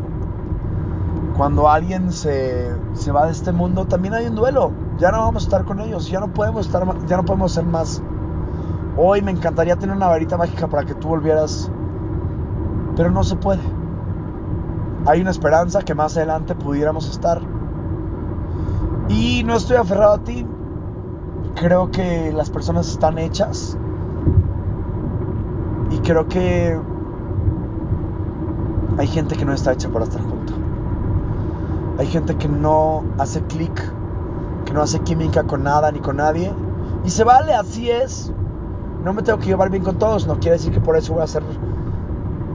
Cuando 1.37 1.69
alguien 1.69 2.13
se, 2.13 2.71
se 2.93 3.11
va 3.11 3.27
de 3.27 3.33
este 3.33 3.51
mundo, 3.51 3.87
también 3.87 4.15
hay 4.15 4.27
un 4.27 4.37
duelo. 4.37 4.71
Ya 4.99 5.11
no 5.11 5.19
vamos 5.19 5.43
a 5.43 5.47
estar 5.47 5.65
con 5.65 5.81
ellos. 5.81 6.09
Ya 6.09 6.21
no 6.21 6.33
podemos 6.33 6.67
estar, 6.67 6.87
ya 7.09 7.17
no 7.17 7.25
podemos 7.25 7.51
ser 7.51 7.65
más. 7.65 8.01
Hoy 8.97 9.21
me 9.21 9.33
encantaría 9.33 9.75
tener 9.75 9.97
una 9.97 10.07
varita 10.07 10.37
mágica 10.37 10.69
para 10.69 10.87
que 10.87 10.95
tú 10.95 11.09
volvieras. 11.09 11.73
Pero 12.95 13.11
no 13.11 13.25
se 13.25 13.35
puede. 13.35 13.80
Hay 15.07 15.21
una 15.21 15.31
esperanza 15.31 15.83
que 15.83 15.95
más 15.95 16.17
adelante 16.17 16.55
pudiéramos 16.55 17.09
estar. 17.09 17.41
Y 19.09 19.43
no 19.45 19.57
estoy 19.57 19.77
aferrado 19.77 20.15
a 20.15 20.19
ti. 20.19 20.47
Creo 21.57 21.91
que 21.91 22.33
las 22.33 22.51
personas 22.51 22.89
están 22.89 23.19
hechas. 23.19 23.77
Y 25.91 25.99
creo 25.99 26.29
que 26.29 26.79
hay 28.99 29.07
gente 29.07 29.37
que 29.37 29.45
no 29.45 29.53
está 29.53 29.73
hecha 29.73 29.89
para 29.89 30.05
estar 30.05 30.21
junto. 30.23 30.53
Hay 31.99 32.07
gente 32.07 32.37
que 32.37 32.49
no 32.49 33.05
hace 33.19 33.43
clic, 33.43 33.93
que 34.65 34.73
no 34.73 34.83
hace 34.83 35.01
química 35.01 35.45
con 35.45 35.65
nada 35.65 35.91
ni 35.91 36.01
con 36.01 36.17
nadie. 36.17 36.53
Y 37.05 37.11
se 37.11 37.25
vale, 37.25 37.55
así 37.55 37.91
es. 37.91 38.33
No 39.03 39.15
me 39.15 39.23
tengo 39.23 39.39
que 39.39 39.47
llevar 39.47 39.71
bien 39.71 39.83
con 39.83 39.99
todos. 39.99 40.27
No 40.27 40.39
quiere 40.39 40.59
decir 40.59 40.73
que 40.73 40.81
por 40.81 40.97
eso 40.97 41.15
voy 41.15 41.23
a 41.23 41.27
ser 41.27 41.43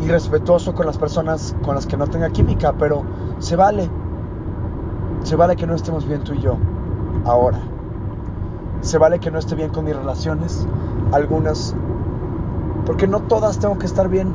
irrespetuoso 0.02 0.74
con 0.74 0.86
las 0.86 0.98
personas 0.98 1.56
con 1.64 1.76
las 1.76 1.86
que 1.86 1.98
no 1.98 2.08
tenga 2.08 2.30
química, 2.30 2.74
pero 2.78 3.04
se 3.40 3.56
vale. 3.56 3.90
Se 5.24 5.36
vale 5.36 5.56
que 5.56 5.66
no 5.66 5.74
estemos 5.74 6.08
bien 6.08 6.24
tú 6.24 6.34
y 6.34 6.42
yo 6.42 6.58
ahora. 7.26 7.60
Se 8.82 8.98
vale 8.98 9.20
que 9.20 9.32
no 9.32 9.40
esté 9.40 9.56
bien 9.56 9.70
con 9.70 9.86
mis 9.86 9.96
relaciones, 9.96 10.68
algunas, 11.12 11.76
porque 12.86 13.08
no 13.08 13.22
todas 13.22 13.58
tengo 13.58 13.78
que 13.80 13.86
estar 13.86 14.10
bien. 14.10 14.34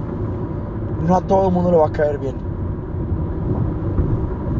No 1.07 1.17
a 1.17 1.21
todo 1.21 1.49
el 1.49 1.55
mundo 1.55 1.71
le 1.71 1.77
va 1.79 1.87
a 1.87 1.93
caer 1.93 2.19
bien. 2.19 2.37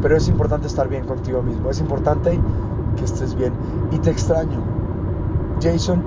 Pero 0.01 0.17
es 0.17 0.27
importante 0.27 0.67
estar 0.67 0.87
bien 0.87 1.05
contigo 1.05 1.43
mismo. 1.43 1.69
Es 1.69 1.79
importante 1.79 2.39
que 2.95 3.05
estés 3.05 3.35
bien. 3.35 3.53
Y 3.91 3.99
te 3.99 4.09
extraño. 4.09 4.59
Jason, 5.61 6.01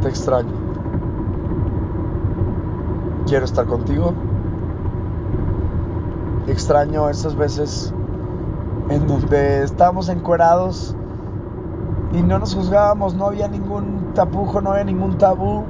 Te 0.00 0.08
extraño. 0.08 0.55
Quiero 3.26 3.44
estar 3.44 3.66
contigo. 3.66 4.12
Extraño 6.46 7.10
esas 7.10 7.34
veces 7.34 7.92
en 8.88 9.08
donde 9.08 9.64
estábamos 9.64 10.08
encuerados 10.08 10.94
y 12.12 12.22
no 12.22 12.38
nos 12.38 12.54
juzgábamos, 12.54 13.16
no 13.16 13.26
había 13.26 13.48
ningún 13.48 14.12
tapujo, 14.14 14.60
no 14.60 14.70
había 14.70 14.84
ningún 14.84 15.18
tabú. 15.18 15.64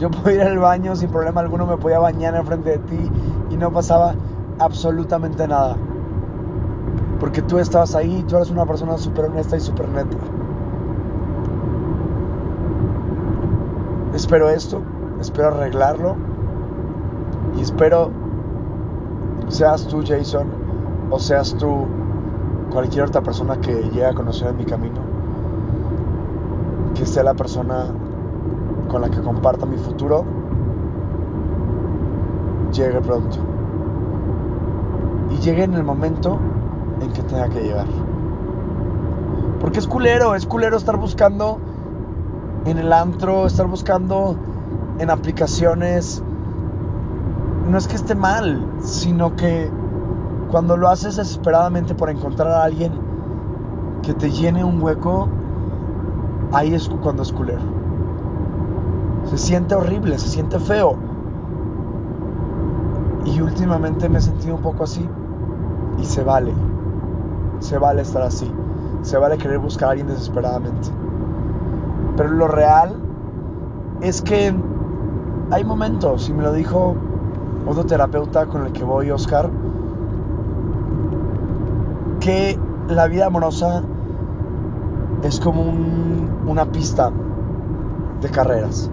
Yo 0.00 0.10
podía 0.10 0.42
ir 0.42 0.48
al 0.48 0.58
baño 0.58 0.96
sin 0.96 1.10
problema 1.10 1.40
alguno, 1.40 1.64
me 1.64 1.76
podía 1.76 2.00
bañar 2.00 2.34
enfrente 2.34 2.70
de 2.70 2.78
ti 2.78 3.10
y 3.50 3.56
no 3.56 3.70
pasaba 3.70 4.16
absolutamente 4.58 5.46
nada. 5.46 5.76
Porque 7.20 7.40
tú 7.40 7.60
estabas 7.60 7.94
ahí, 7.94 8.24
tú 8.26 8.34
eres 8.34 8.50
una 8.50 8.66
persona 8.66 8.98
súper 8.98 9.26
honesta 9.26 9.56
y 9.56 9.60
súper 9.60 9.88
neta. 9.90 10.16
Espero 14.12 14.50
esto, 14.50 14.82
espero 15.20 15.48
arreglarlo 15.48 16.29
y 17.56 17.62
espero 17.62 18.10
seas 19.48 19.86
tú 19.86 20.02
Jason 20.06 20.46
o 21.10 21.18
seas 21.18 21.54
tú 21.56 21.86
cualquier 22.70 23.04
otra 23.04 23.20
persona 23.20 23.60
que 23.60 23.72
llegue 23.72 24.06
a 24.06 24.14
conocer 24.14 24.48
en 24.48 24.56
mi 24.56 24.64
camino, 24.64 25.00
que 26.94 27.04
sea 27.04 27.24
la 27.24 27.34
persona 27.34 27.86
con 28.88 29.00
la 29.00 29.10
que 29.10 29.20
comparta 29.20 29.66
mi 29.66 29.76
futuro, 29.76 30.24
llegue 32.72 33.00
pronto. 33.00 33.38
Y 35.30 35.36
llegue 35.38 35.64
en 35.64 35.74
el 35.74 35.84
momento 35.84 36.38
en 37.00 37.12
que 37.12 37.22
tenga 37.22 37.48
que 37.48 37.60
llegar. 37.60 37.86
Porque 39.60 39.78
es 39.78 39.86
culero, 39.86 40.34
es 40.34 40.46
culero 40.46 40.76
estar 40.76 40.96
buscando 40.96 41.58
en 42.64 42.78
el 42.78 42.92
antro, 42.92 43.46
estar 43.46 43.66
buscando 43.66 44.36
en 44.98 45.10
aplicaciones. 45.10 46.22
No 47.70 47.78
es 47.78 47.86
que 47.86 47.94
esté 47.94 48.16
mal, 48.16 48.66
sino 48.80 49.36
que 49.36 49.70
cuando 50.50 50.76
lo 50.76 50.88
haces 50.88 51.14
desesperadamente 51.14 51.94
por 51.94 52.10
encontrar 52.10 52.48
a 52.48 52.64
alguien 52.64 52.92
que 54.02 54.12
te 54.12 54.32
llene 54.32 54.64
un 54.64 54.82
hueco, 54.82 55.28
ahí 56.52 56.74
es 56.74 56.88
cuando 56.88 57.22
es 57.22 57.32
culero. 57.32 57.60
Se 59.26 59.38
siente 59.38 59.76
horrible, 59.76 60.18
se 60.18 60.26
siente 60.26 60.58
feo. 60.58 60.96
Y 63.24 63.40
últimamente 63.40 64.08
me 64.08 64.18
he 64.18 64.20
sentido 64.20 64.56
un 64.56 64.62
poco 64.62 64.82
así. 64.82 65.08
Y 65.98 66.04
se 66.04 66.24
vale. 66.24 66.52
Se 67.60 67.78
vale 67.78 68.02
estar 68.02 68.22
así. 68.22 68.52
Se 69.02 69.16
vale 69.16 69.38
querer 69.38 69.60
buscar 69.60 69.90
a 69.90 69.92
alguien 69.92 70.08
desesperadamente. 70.08 70.88
Pero 72.16 72.30
lo 72.30 72.48
real 72.48 72.96
es 74.00 74.22
que 74.22 74.52
hay 75.52 75.64
momentos, 75.64 76.28
y 76.28 76.32
me 76.32 76.42
lo 76.42 76.52
dijo 76.52 76.96
otro 77.66 77.84
terapeuta 77.84 78.46
con 78.46 78.66
el 78.66 78.72
que 78.72 78.84
voy, 78.84 79.10
Oscar, 79.10 79.50
que 82.20 82.58
la 82.88 83.06
vida 83.06 83.26
amorosa 83.26 83.82
es 85.22 85.40
como 85.40 85.62
una 86.46 86.66
pista 86.72 87.10
de 88.20 88.28
carreras. 88.30 88.90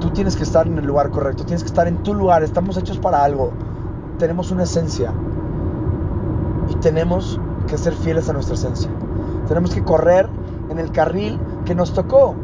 Tú 0.00 0.10
tienes 0.10 0.36
que 0.36 0.42
estar 0.42 0.66
en 0.66 0.78
el 0.78 0.86
lugar 0.86 1.10
correcto, 1.10 1.44
tienes 1.44 1.62
que 1.62 1.68
estar 1.68 1.88
en 1.88 2.02
tu 2.02 2.14
lugar, 2.14 2.42
estamos 2.42 2.76
hechos 2.76 2.98
para 2.98 3.24
algo, 3.24 3.50
tenemos 4.18 4.50
una 4.50 4.64
esencia 4.64 5.12
y 6.68 6.74
tenemos 6.76 7.40
que 7.66 7.78
ser 7.78 7.94
fieles 7.94 8.28
a 8.28 8.32
nuestra 8.32 8.54
esencia. 8.54 8.90
Tenemos 9.48 9.74
que 9.74 9.82
correr 9.82 10.28
en 10.68 10.78
el 10.78 10.90
carril 10.90 11.38
que 11.64 11.74
nos 11.74 11.92
tocó. 11.92 12.34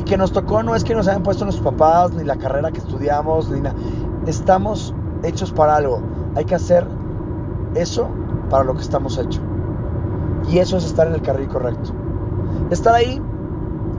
Y 0.00 0.02
que 0.02 0.16
nos 0.16 0.32
tocó 0.32 0.62
no 0.62 0.74
es 0.74 0.82
que 0.82 0.94
nos 0.94 1.06
hayan 1.08 1.22
puesto 1.22 1.44
nuestros 1.44 1.74
papás, 1.74 2.14
ni 2.14 2.24
la 2.24 2.36
carrera 2.36 2.72
que 2.72 2.78
estudiamos, 2.78 3.50
ni 3.50 3.60
nada. 3.60 3.76
Estamos 4.26 4.94
hechos 5.22 5.52
para 5.52 5.76
algo. 5.76 6.00
Hay 6.36 6.46
que 6.46 6.54
hacer 6.54 6.86
eso 7.74 8.08
para 8.48 8.64
lo 8.64 8.74
que 8.74 8.80
estamos 8.80 9.18
hechos. 9.18 9.42
Y 10.48 10.58
eso 10.58 10.78
es 10.78 10.86
estar 10.86 11.06
en 11.06 11.12
el 11.12 11.20
carril 11.20 11.48
correcto. 11.48 11.92
Estar 12.70 12.94
ahí, 12.94 13.20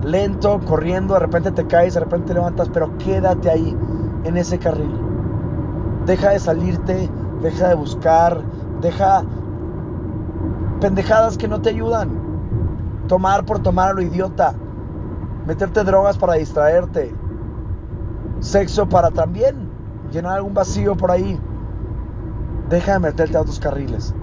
lento, 0.04 0.60
corriendo, 0.66 1.14
de 1.14 1.20
repente 1.20 1.52
te 1.52 1.68
caes, 1.68 1.94
de 1.94 2.00
repente 2.00 2.30
te 2.30 2.34
levantas, 2.34 2.70
pero 2.70 2.98
quédate 2.98 3.52
ahí, 3.52 3.78
en 4.24 4.38
ese 4.38 4.58
carril. 4.58 4.92
Deja 6.08 6.32
de 6.32 6.40
salirte, 6.40 7.12
deja 7.44 7.68
de 7.68 7.76
buscar, 7.76 8.42
deja 8.82 9.24
pendejadas 10.80 11.38
que 11.38 11.48
no 11.48 11.62
te 11.62 11.70
ayudan. 11.70 12.10
Tomar 13.08 13.46
por 13.46 13.60
tomar 13.60 13.90
a 13.90 13.94
lo 13.94 14.02
idiota. 14.02 14.56
Meterte 15.46 15.84
drogas 15.84 16.18
para 16.18 16.34
distraerte. 16.34 17.14
Sexo 18.40 18.88
para 18.88 19.12
también 19.12 19.70
llenar 20.12 20.34
algún 20.34 20.54
vacío 20.54 20.96
por 20.96 21.12
ahí. 21.12 21.40
Deja 22.70 22.94
de 22.94 23.00
meterte 23.00 23.38
a 23.38 23.42
otros 23.42 23.60
carriles. 23.60 24.14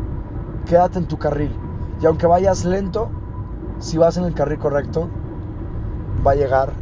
Quédate 0.67 0.99
en 0.99 1.07
tu 1.07 1.19
carril. 1.19 1.55
Y 2.01 2.07
aunque 2.07 2.27
vayas 2.27 2.65
lento, 2.65 3.11
si 3.79 3.99
vas 3.99 4.17
en 4.17 4.25
el 4.25 4.35
carril 4.35 4.59
correcto, 4.59 5.09
va 6.27 6.33
a 6.33 6.35
llegar 6.35 6.73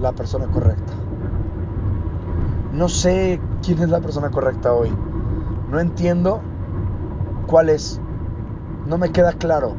la 0.00 0.12
persona 0.12 0.46
correcta. 0.46 0.92
No 2.72 2.88
sé 2.88 3.40
quién 3.62 3.80
es 3.80 3.88
la 3.88 4.00
persona 4.00 4.30
correcta 4.30 4.72
hoy. 4.72 4.92
No 5.70 5.80
entiendo 5.80 6.40
cuál 7.46 7.68
es. 7.68 8.00
No 8.86 8.98
me 8.98 9.10
queda 9.10 9.32
claro. 9.32 9.74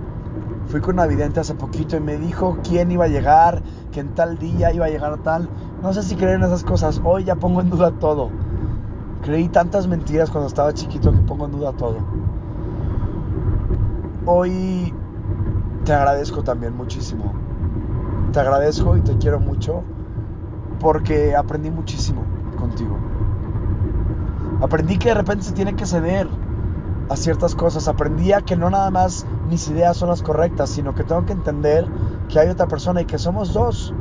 Fui 0.68 0.82
con 0.82 0.96
una 0.96 1.08
vidente 1.08 1.40
hace 1.40 1.56
poquito 1.56 1.96
y 1.96 2.00
me 2.00 2.18
dijo 2.18 2.58
quién 2.68 2.92
iba 2.92 3.06
a 3.06 3.08
llegar, 3.08 3.64
que 3.92 4.00
en 4.00 4.14
tal 4.16 4.38
día 4.38 4.74
iba 4.74 4.86
a 4.86 4.90
llegar 4.90 5.18
tal. 5.20 5.50
No 5.82 5.94
sé 5.94 6.04
si 6.04 6.16
creer 6.16 6.36
en 6.36 6.44
esas 6.44 6.64
cosas. 6.64 7.02
Hoy 7.04 7.24
ya 7.24 7.36
pongo 7.36 7.62
en 7.62 7.70
duda 7.70 7.92
todo. 7.92 8.30
Creí 9.24 9.50
tantas 9.50 9.88
mentiras 9.88 10.30
cuando 10.30 10.48
estaba 10.48 10.74
chiquito 10.74 11.12
que 11.12 11.20
pongo 11.20 11.46
en 11.46 11.52
duda 11.52 11.74
todo. 11.74 11.98
Hoy 14.26 14.94
te 15.86 15.94
agradezco 15.94 16.44
también 16.44 16.76
muchísimo. 16.76 17.34
Te 18.32 18.40
agradezco 18.40 18.96
y 18.96 19.02
te 19.02 19.18
quiero 19.18 19.40
mucho 19.40 19.84
porque 20.80 21.36
aprendí 21.36 21.72
muchísimo 21.72 22.24
contigo. 22.58 22.98
Aprendí 24.62 24.98
que 24.98 25.10
de 25.10 25.16
repente 25.16 25.44
se 25.46 25.54
tiene 25.54 25.76
que 25.76 25.86
ceder 25.86 26.28
a 27.10 27.16
ciertas 27.16 27.56
cosas. 27.56 27.88
Aprendí 27.88 28.34
a 28.34 28.42
que 28.42 28.56
no 28.56 28.70
nada 28.70 28.92
más 28.92 29.26
mis 29.50 29.68
ideas 29.70 29.98
son 29.98 30.10
las 30.10 30.22
correctas, 30.22 30.70
sino 30.70 30.94
que 30.94 31.04
tengo 31.04 31.26
que 31.26 31.34
entender 31.34 31.88
que 32.30 32.40
hay 32.40 32.50
otra 32.50 32.68
persona 32.68 33.02
y 33.02 33.06
que 33.06 33.18
somos 33.18 33.54
dos. 33.54 33.94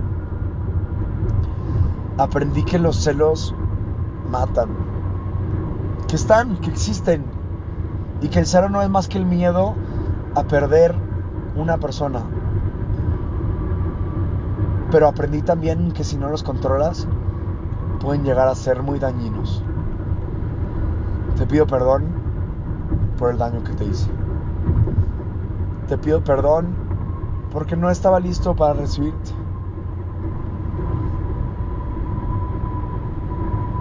Aprendí 2.19 2.62
que 2.62 2.79
los 2.79 2.97
celos 2.97 3.55
matan, 4.31 4.69
que 6.07 6.17
están, 6.17 6.57
que 6.59 6.71
existen, 6.71 7.25
y 8.21 8.29
que 8.29 8.41
el 8.41 8.47
cero 8.47 8.69
no 8.69 8.83
es 8.83 8.91
más 8.91 9.09
que 9.09 9.19
el 9.19 9.25
miedo 9.25 9.75
a 10.35 10.43
perder 10.45 10.95
una 11.57 11.79
persona. 11.79 12.21
Pero 14.91 15.09
aprendí 15.09 15.43
también 15.43 15.93
que 15.93 16.05
si 16.05 16.17
no 16.17 16.29
los 16.29 16.43
controlas, 16.43 17.07
pueden 18.01 18.25
llegar 18.25 18.49
a 18.49 18.55
ser 18.55 18.83
muy 18.83 18.99
dañinos. 18.99 19.62
Te 21.37 21.47
pido 21.47 21.67
perdón 21.67 22.05
por 23.19 23.31
el 23.31 23.38
daño 23.38 23.62
que 23.62 23.73
te 23.73 23.85
hice. 23.85 24.11
Te 25.88 25.97
pido 25.97 26.23
perdón 26.23 26.88
porque 27.53 27.77
no 27.77 27.91
estaba 27.91 28.21
listo 28.21 28.55
para 28.55 28.75
recibirte. 28.75 29.31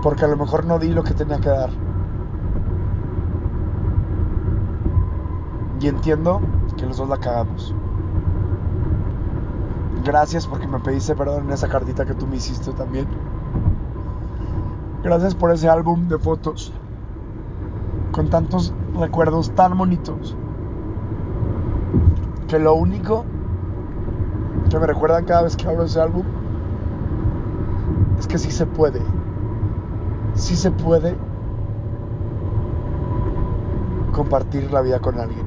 Porque 0.01 0.25
a 0.25 0.27
lo 0.27 0.37
mejor 0.37 0.65
no 0.65 0.79
di 0.79 0.89
lo 0.89 1.03
que 1.03 1.13
tenía 1.13 1.39
que 1.39 1.49
dar. 1.49 1.69
Y 5.79 5.87
entiendo 5.87 6.41
que 6.77 6.85
los 6.85 6.97
dos 6.97 7.09
la 7.09 7.17
cagamos. 7.17 7.75
Gracias 10.03 10.47
porque 10.47 10.67
me 10.67 10.79
pediste 10.79 11.15
perdón 11.15 11.45
en 11.45 11.51
esa 11.51 11.67
cartita 11.67 12.05
que 12.05 12.13
tú 12.13 12.25
me 12.27 12.37
hiciste 12.37 12.71
también. 12.71 13.07
Gracias 15.03 15.35
por 15.35 15.51
ese 15.51 15.69
álbum 15.69 16.07
de 16.07 16.17
fotos 16.17 16.71
con 18.11 18.29
tantos 18.29 18.73
recuerdos 18.97 19.51
tan 19.51 19.77
bonitos 19.77 20.35
que 22.47 22.57
lo 22.57 22.73
único 22.73 23.25
que 24.69 24.79
me 24.79 24.87
recuerdan 24.87 25.25
cada 25.25 25.43
vez 25.43 25.55
que 25.55 25.67
abro 25.67 25.83
ese 25.83 25.99
álbum 26.01 26.23
es 28.19 28.27
que 28.27 28.37
sí 28.37 28.51
se 28.51 28.65
puede, 28.65 29.01
sí 30.33 30.55
se 30.55 30.71
puede 30.71 31.15
compartir 34.11 34.71
la 34.71 34.81
vida 34.81 34.99
con 34.99 35.19
alguien, 35.19 35.45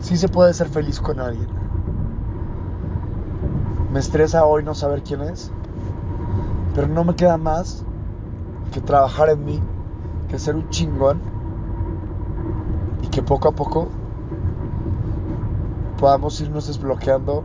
sí 0.00 0.16
se 0.16 0.28
puede 0.28 0.52
ser 0.52 0.68
feliz 0.68 1.00
con 1.00 1.20
alguien. 1.20 1.46
Me 3.92 4.00
estresa 4.00 4.44
hoy 4.44 4.64
no 4.64 4.74
saber 4.74 5.02
quién 5.02 5.20
es, 5.20 5.52
pero 6.74 6.88
no 6.88 7.04
me 7.04 7.14
queda 7.14 7.36
más 7.36 7.84
que 8.72 8.80
trabajar 8.80 9.28
en 9.30 9.44
mí 9.44 9.60
que 10.28 10.38
ser 10.38 10.56
un 10.56 10.68
chingón 10.70 11.20
y 13.02 13.08
que 13.08 13.22
poco 13.22 13.48
a 13.48 13.52
poco 13.52 13.88
podamos 15.98 16.40
irnos 16.40 16.66
desbloqueando 16.66 17.44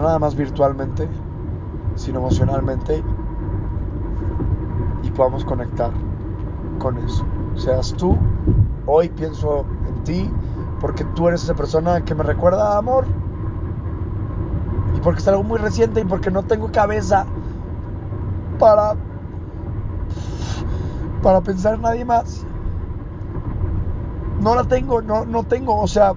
no 0.00 0.06
nada 0.06 0.18
más 0.18 0.34
virtualmente, 0.34 1.06
sino 1.94 2.20
emocionalmente, 2.20 3.04
y 5.02 5.10
podamos 5.10 5.44
conectar 5.44 5.90
con 6.78 6.96
eso. 6.96 7.24
Seas 7.54 7.92
tú, 7.92 8.16
hoy 8.86 9.10
pienso 9.10 9.66
en 9.86 10.04
ti, 10.04 10.30
porque 10.80 11.04
tú 11.04 11.28
eres 11.28 11.42
esa 11.44 11.54
persona 11.54 12.02
que 12.02 12.14
me 12.14 12.22
recuerda 12.22 12.78
amor, 12.78 13.04
y 14.96 15.00
porque 15.00 15.20
es 15.20 15.28
algo 15.28 15.42
muy 15.42 15.58
reciente, 15.58 16.00
y 16.00 16.04
porque 16.04 16.30
no 16.30 16.44
tengo 16.44 16.72
cabeza 16.72 17.26
para, 18.58 18.94
para 21.22 21.42
pensar 21.42 21.74
en 21.74 21.82
nadie 21.82 22.06
más. 22.06 22.46
No 24.40 24.54
la 24.54 24.64
tengo, 24.64 25.02
no, 25.02 25.26
no 25.26 25.44
tengo, 25.44 25.78
o 25.78 25.86
sea, 25.86 26.14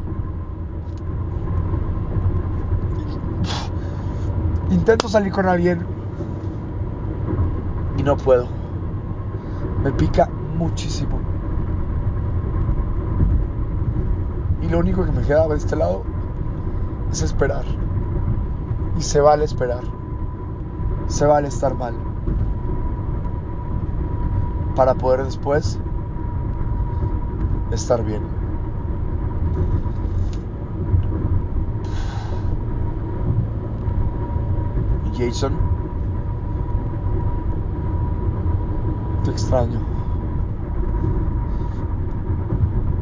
intento 4.74 5.08
salir 5.08 5.32
con 5.32 5.48
alguien 5.48 5.86
y 7.98 8.04
no 8.04 8.18
puedo. 8.18 8.48
Me 9.84 9.92
pica 9.92 10.28
muchísimo. 10.58 11.20
Y 14.62 14.70
lo 14.70 14.80
único 14.80 15.06
que 15.06 15.12
me 15.12 15.22
queda 15.22 15.48
de 15.48 15.56
este 15.56 15.76
lado 15.76 16.04
es 17.12 17.22
esperar. 17.22 17.66
Y 18.98 19.02
se 19.02 19.22
vale 19.22 19.46
esperar. 19.46 19.84
Se 21.08 21.26
vale 21.26 21.48
estar 21.48 21.76
mal. 21.76 21.94
Para 24.76 24.96
poder 24.96 25.24
después 25.24 25.80
estar 27.72 28.04
bien. 28.04 28.43
Jason, 35.18 35.54
te 39.24 39.32
extraño. 39.32 39.80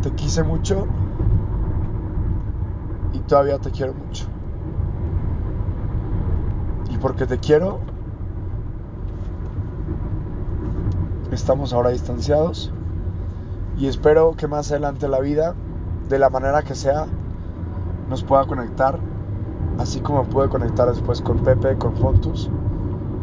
Te 0.01 0.11
quise 0.11 0.43
mucho 0.43 0.87
y 3.13 3.19
todavía 3.19 3.59
te 3.59 3.71
quiero 3.71 3.93
mucho. 3.93 4.25
Y 6.89 6.97
porque 6.97 7.25
te 7.25 7.37
quiero, 7.37 7.79
estamos 11.31 11.73
ahora 11.73 11.89
distanciados 11.89 12.73
y 13.77 13.87
espero 13.87 14.35
que 14.35 14.47
más 14.47 14.71
adelante 14.71 15.07
la 15.07 15.19
vida, 15.19 15.55
de 16.09 16.19
la 16.19 16.29
manera 16.29 16.61
que 16.63 16.75
sea, 16.75 17.07
nos 18.09 18.23
pueda 18.23 18.45
conectar 18.45 18.99
así 19.81 19.99
como 19.99 20.23
pude 20.25 20.47
conectar 20.47 20.87
después 20.87 21.21
con 21.21 21.39
Pepe, 21.39 21.75
con 21.77 21.93
Fontus, 21.95 22.49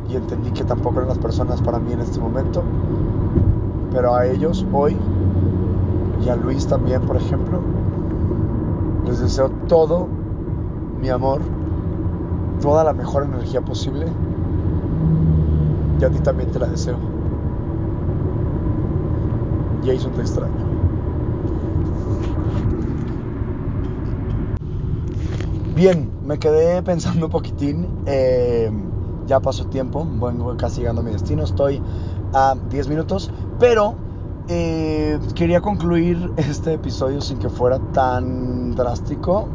y 0.09 0.17
entendí 0.17 0.51
que 0.51 0.65
tampoco 0.65 0.97
eran 0.97 1.09
las 1.09 1.19
personas 1.19 1.63
para 1.63 1.79
mí 1.79 1.93
en 1.93 2.01
este 2.01 2.19
momento, 2.19 2.63
pero 3.93 4.15
a 4.15 4.27
ellos 4.27 4.67
hoy, 4.73 4.97
y 6.25 6.29
a 6.29 6.35
Luis 6.35 6.67
también, 6.67 7.03
por 7.03 7.17
ejemplo, 7.17 7.61
les 9.07 9.21
deseo 9.21 9.51
todo 9.69 10.09
mi 11.01 11.09
amor, 11.11 11.41
toda 12.61 12.83
la 12.83 12.93
mejor 12.93 13.23
energía 13.23 13.61
posible, 13.61 14.07
y 16.01 16.05
a 16.05 16.11
ti 16.11 16.19
también 16.19 16.51
te 16.51 16.59
la 16.59 16.67
deseo. 16.67 16.97
Jason 19.85 20.11
te 20.13 20.23
extraño. 20.23 20.53
Bien, 25.77 26.18
me 26.29 26.39
quedé 26.39 26.83
pensando 26.83 27.27
un 27.27 27.33
poquitín. 27.33 27.89
Eh, 28.05 28.71
ya 29.27 29.41
pasó 29.41 29.65
tiempo, 29.67 30.07
vengo 30.21 30.55
casi 30.59 30.81
llegando 30.81 31.01
a 31.01 31.05
mi 31.05 31.11
destino. 31.11 31.43
Estoy 31.43 31.83
a 32.35 32.55
10 32.69 32.89
minutos, 32.89 33.31
pero 33.59 33.95
eh, 34.47 35.19
quería 35.35 35.63
concluir 35.63 36.33
este 36.37 36.75
episodio 36.75 37.23
sin 37.23 37.39
que 37.39 37.49
fuera 37.49 37.79
tan 37.93 38.75
drástico. 38.75 39.49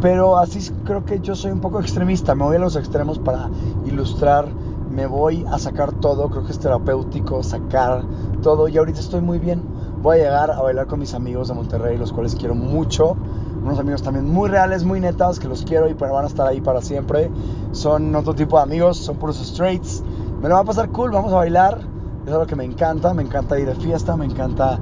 Pero 0.00 0.38
así 0.38 0.70
creo 0.84 1.04
que 1.04 1.18
yo 1.18 1.34
soy 1.34 1.50
un 1.50 1.60
poco 1.60 1.80
extremista. 1.80 2.36
Me 2.36 2.44
voy 2.44 2.56
a 2.56 2.60
los 2.60 2.76
extremos 2.76 3.18
para 3.18 3.50
ilustrar. 3.86 4.46
Me 4.88 5.06
voy 5.06 5.44
a 5.50 5.58
sacar 5.58 5.94
todo. 5.94 6.28
Creo 6.30 6.44
que 6.44 6.52
es 6.52 6.60
terapéutico 6.60 7.42
sacar 7.42 8.04
todo. 8.40 8.68
Y 8.68 8.78
ahorita 8.78 9.00
estoy 9.00 9.20
muy 9.20 9.40
bien. 9.40 9.62
Voy 10.00 10.18
a 10.18 10.22
llegar 10.22 10.52
a 10.52 10.62
bailar 10.62 10.86
con 10.86 11.00
mis 11.00 11.12
amigos 11.14 11.48
de 11.48 11.54
Monterrey, 11.54 11.98
los 11.98 12.12
cuales 12.12 12.36
quiero 12.36 12.54
mucho 12.54 13.16
unos 13.62 13.78
amigos 13.78 14.02
también 14.02 14.30
muy 14.30 14.48
reales, 14.48 14.84
muy 14.84 15.00
netas, 15.00 15.38
que 15.38 15.48
los 15.48 15.62
quiero 15.62 15.88
y 15.88 15.94
van 15.94 16.24
a 16.24 16.28
estar 16.28 16.46
ahí 16.46 16.60
para 16.60 16.80
siempre. 16.82 17.30
Son 17.72 18.14
otro 18.14 18.34
tipo 18.34 18.56
de 18.56 18.62
amigos, 18.62 18.98
son 18.98 19.16
puros 19.16 19.38
straights. 19.38 20.02
Me 20.40 20.48
lo 20.48 20.54
va 20.54 20.60
a 20.60 20.64
pasar 20.64 20.90
cool, 20.90 21.10
vamos 21.10 21.32
a 21.32 21.36
bailar. 21.36 21.80
Es 22.26 22.32
algo 22.32 22.46
que 22.46 22.56
me 22.56 22.64
encanta, 22.64 23.14
me 23.14 23.22
encanta 23.22 23.58
ir 23.58 23.66
de 23.66 23.74
fiesta, 23.74 24.16
me 24.16 24.24
encanta 24.24 24.78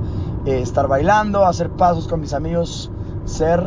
eh, 0.46 0.60
estar 0.60 0.88
bailando, 0.88 1.44
hacer 1.44 1.70
pasos 1.70 2.08
con 2.08 2.20
mis 2.20 2.32
amigos, 2.32 2.90
ser 3.24 3.66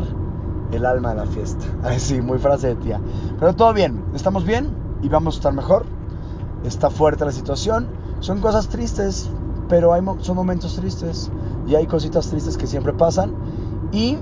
el 0.72 0.84
alma 0.84 1.10
de 1.10 1.16
la 1.16 1.26
fiesta. 1.26 1.64
Así, 1.82 2.20
muy 2.20 2.38
frase 2.38 2.68
de 2.68 2.74
tía. 2.76 3.00
Pero 3.38 3.54
todo 3.54 3.72
bien, 3.72 4.04
estamos 4.14 4.44
bien 4.44 4.70
y 5.02 5.08
vamos 5.08 5.36
a 5.36 5.38
estar 5.38 5.52
mejor. 5.52 5.86
Está 6.64 6.90
fuerte 6.90 7.24
la 7.24 7.32
situación. 7.32 7.88
Son 8.20 8.40
cosas 8.40 8.68
tristes, 8.68 9.30
pero 9.68 9.92
hay, 9.92 10.02
son 10.20 10.36
momentos 10.36 10.74
tristes 10.76 11.30
y 11.66 11.74
hay 11.74 11.86
cositas 11.86 12.28
tristes 12.28 12.56
que 12.56 12.66
siempre 12.66 12.92
pasan. 12.92 13.34
Y 13.92 14.18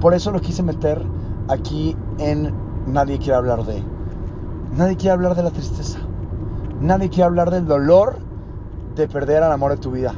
por 0.00 0.14
eso 0.14 0.30
lo 0.30 0.40
quise 0.40 0.62
meter 0.62 1.02
aquí 1.48 1.96
en 2.18 2.52
Nadie 2.88 3.18
quiere 3.18 3.34
hablar 3.34 3.64
de. 3.66 3.82
Nadie 4.74 4.96
quiere 4.96 5.12
hablar 5.12 5.34
de 5.34 5.42
la 5.42 5.50
tristeza. 5.50 5.98
Nadie 6.80 7.10
quiere 7.10 7.24
hablar 7.24 7.50
del 7.50 7.66
dolor 7.66 8.16
de 8.94 9.06
perder 9.06 9.42
al 9.42 9.52
amor 9.52 9.72
de 9.72 9.76
tu 9.76 9.90
vida. 9.90 10.14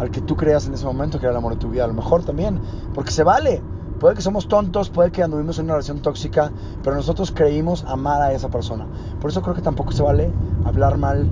Al 0.00 0.10
que 0.10 0.20
tú 0.20 0.36
creas 0.36 0.66
en 0.66 0.74
ese 0.74 0.84
momento 0.86 1.20
que 1.20 1.26
era 1.26 1.30
el 1.30 1.36
amor 1.36 1.52
de 1.52 1.60
tu 1.60 1.68
vida. 1.70 1.84
A 1.84 1.86
lo 1.86 1.94
mejor 1.94 2.24
también. 2.24 2.60
Porque 2.94 3.12
se 3.12 3.22
vale. 3.22 3.62
Puede 4.00 4.16
que 4.16 4.22
somos 4.22 4.48
tontos, 4.48 4.90
puede 4.90 5.12
que 5.12 5.22
anduvimos 5.22 5.58
en 5.58 5.66
una 5.66 5.74
relación 5.74 6.00
tóxica, 6.00 6.50
pero 6.82 6.96
nosotros 6.96 7.30
creímos 7.30 7.84
amar 7.84 8.22
a 8.22 8.32
esa 8.32 8.48
persona. 8.48 8.86
Por 9.20 9.30
eso 9.30 9.40
creo 9.42 9.54
que 9.54 9.62
tampoco 9.62 9.92
se 9.92 10.02
vale 10.02 10.32
hablar 10.64 10.98
mal 10.98 11.28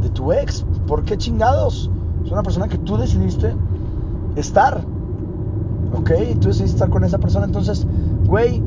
de 0.00 0.08
tu 0.08 0.32
ex. 0.32 0.64
¿Por 0.86 1.04
qué 1.04 1.18
chingados? 1.18 1.90
Es 2.24 2.30
una 2.30 2.42
persona 2.42 2.68
que 2.68 2.78
tú 2.78 2.96
decidiste 2.96 3.54
estar. 4.36 4.80
¿Ok? 5.96 6.10
Tú 6.40 6.48
decidiste 6.48 6.64
estar 6.64 6.90
con 6.90 7.04
esa 7.04 7.18
persona, 7.18 7.46
entonces, 7.46 7.86
güey, 8.26 8.62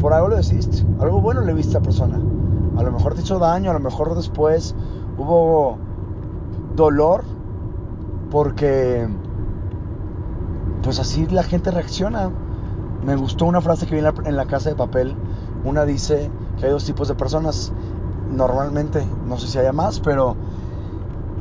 por 0.00 0.12
algo 0.12 0.28
lo 0.28 0.36
decidiste, 0.36 0.84
algo 1.00 1.20
bueno 1.20 1.42
le 1.42 1.54
viste 1.54 1.76
a 1.76 1.80
esa 1.80 1.84
persona. 1.84 2.20
A 2.76 2.82
lo 2.82 2.90
mejor 2.90 3.14
te 3.14 3.22
hizo 3.22 3.38
daño, 3.38 3.70
a 3.70 3.74
lo 3.74 3.80
mejor 3.80 4.14
después 4.14 4.74
hubo 5.18 5.78
dolor, 6.74 7.24
porque 8.30 9.08
pues 10.82 10.98
así 10.98 11.26
la 11.28 11.42
gente 11.42 11.70
reacciona. 11.70 12.30
Me 13.04 13.16
gustó 13.16 13.46
una 13.46 13.60
frase 13.60 13.86
que 13.86 13.94
vi 13.94 14.00
en 14.24 14.36
la, 14.36 14.46
casa 14.46 14.70
de 14.70 14.76
papel. 14.76 15.14
Una 15.64 15.84
dice 15.84 16.30
que 16.58 16.66
hay 16.66 16.72
dos 16.72 16.84
tipos 16.84 17.08
de 17.08 17.14
personas. 17.14 17.72
Normalmente, 18.30 19.04
no 19.26 19.38
sé 19.38 19.48
si 19.48 19.58
haya 19.58 19.72
más, 19.72 20.00
pero 20.00 20.36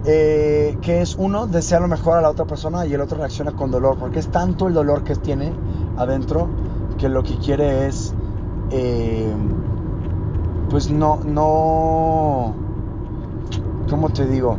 eh, 0.05 0.77
que 0.81 1.01
es 1.01 1.15
uno 1.15 1.45
desea 1.45 1.79
lo 1.79 1.87
mejor 1.87 2.17
a 2.17 2.21
la 2.21 2.29
otra 2.29 2.45
persona 2.45 2.87
y 2.87 2.93
el 2.93 3.01
otro 3.01 3.19
reacciona 3.19 3.51
con 3.51 3.69
dolor, 3.69 3.97
porque 3.99 4.19
es 4.19 4.29
tanto 4.29 4.67
el 4.67 4.73
dolor 4.73 5.03
que 5.03 5.15
tiene 5.15 5.53
adentro 5.97 6.47
que 6.97 7.07
lo 7.07 7.21
que 7.23 7.37
quiere 7.37 7.87
es, 7.87 8.13
eh, 8.71 9.31
pues 10.69 10.89
no, 10.89 11.19
no, 11.23 12.55
¿cómo 13.89 14.09
te 14.09 14.25
digo? 14.25 14.57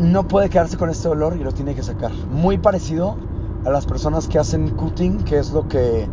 No 0.00 0.26
puede 0.26 0.48
quedarse 0.48 0.76
con 0.78 0.88
este 0.88 1.08
dolor 1.08 1.36
y 1.36 1.44
lo 1.44 1.52
tiene 1.52 1.74
que 1.74 1.82
sacar. 1.82 2.12
Muy 2.30 2.58
parecido 2.58 3.16
a 3.64 3.70
las 3.70 3.86
personas 3.86 4.26
que 4.26 4.38
hacen 4.38 4.70
cutting, 4.70 5.18
que 5.24 5.38
es 5.38 5.52
lo 5.52 5.68
que 5.68 6.08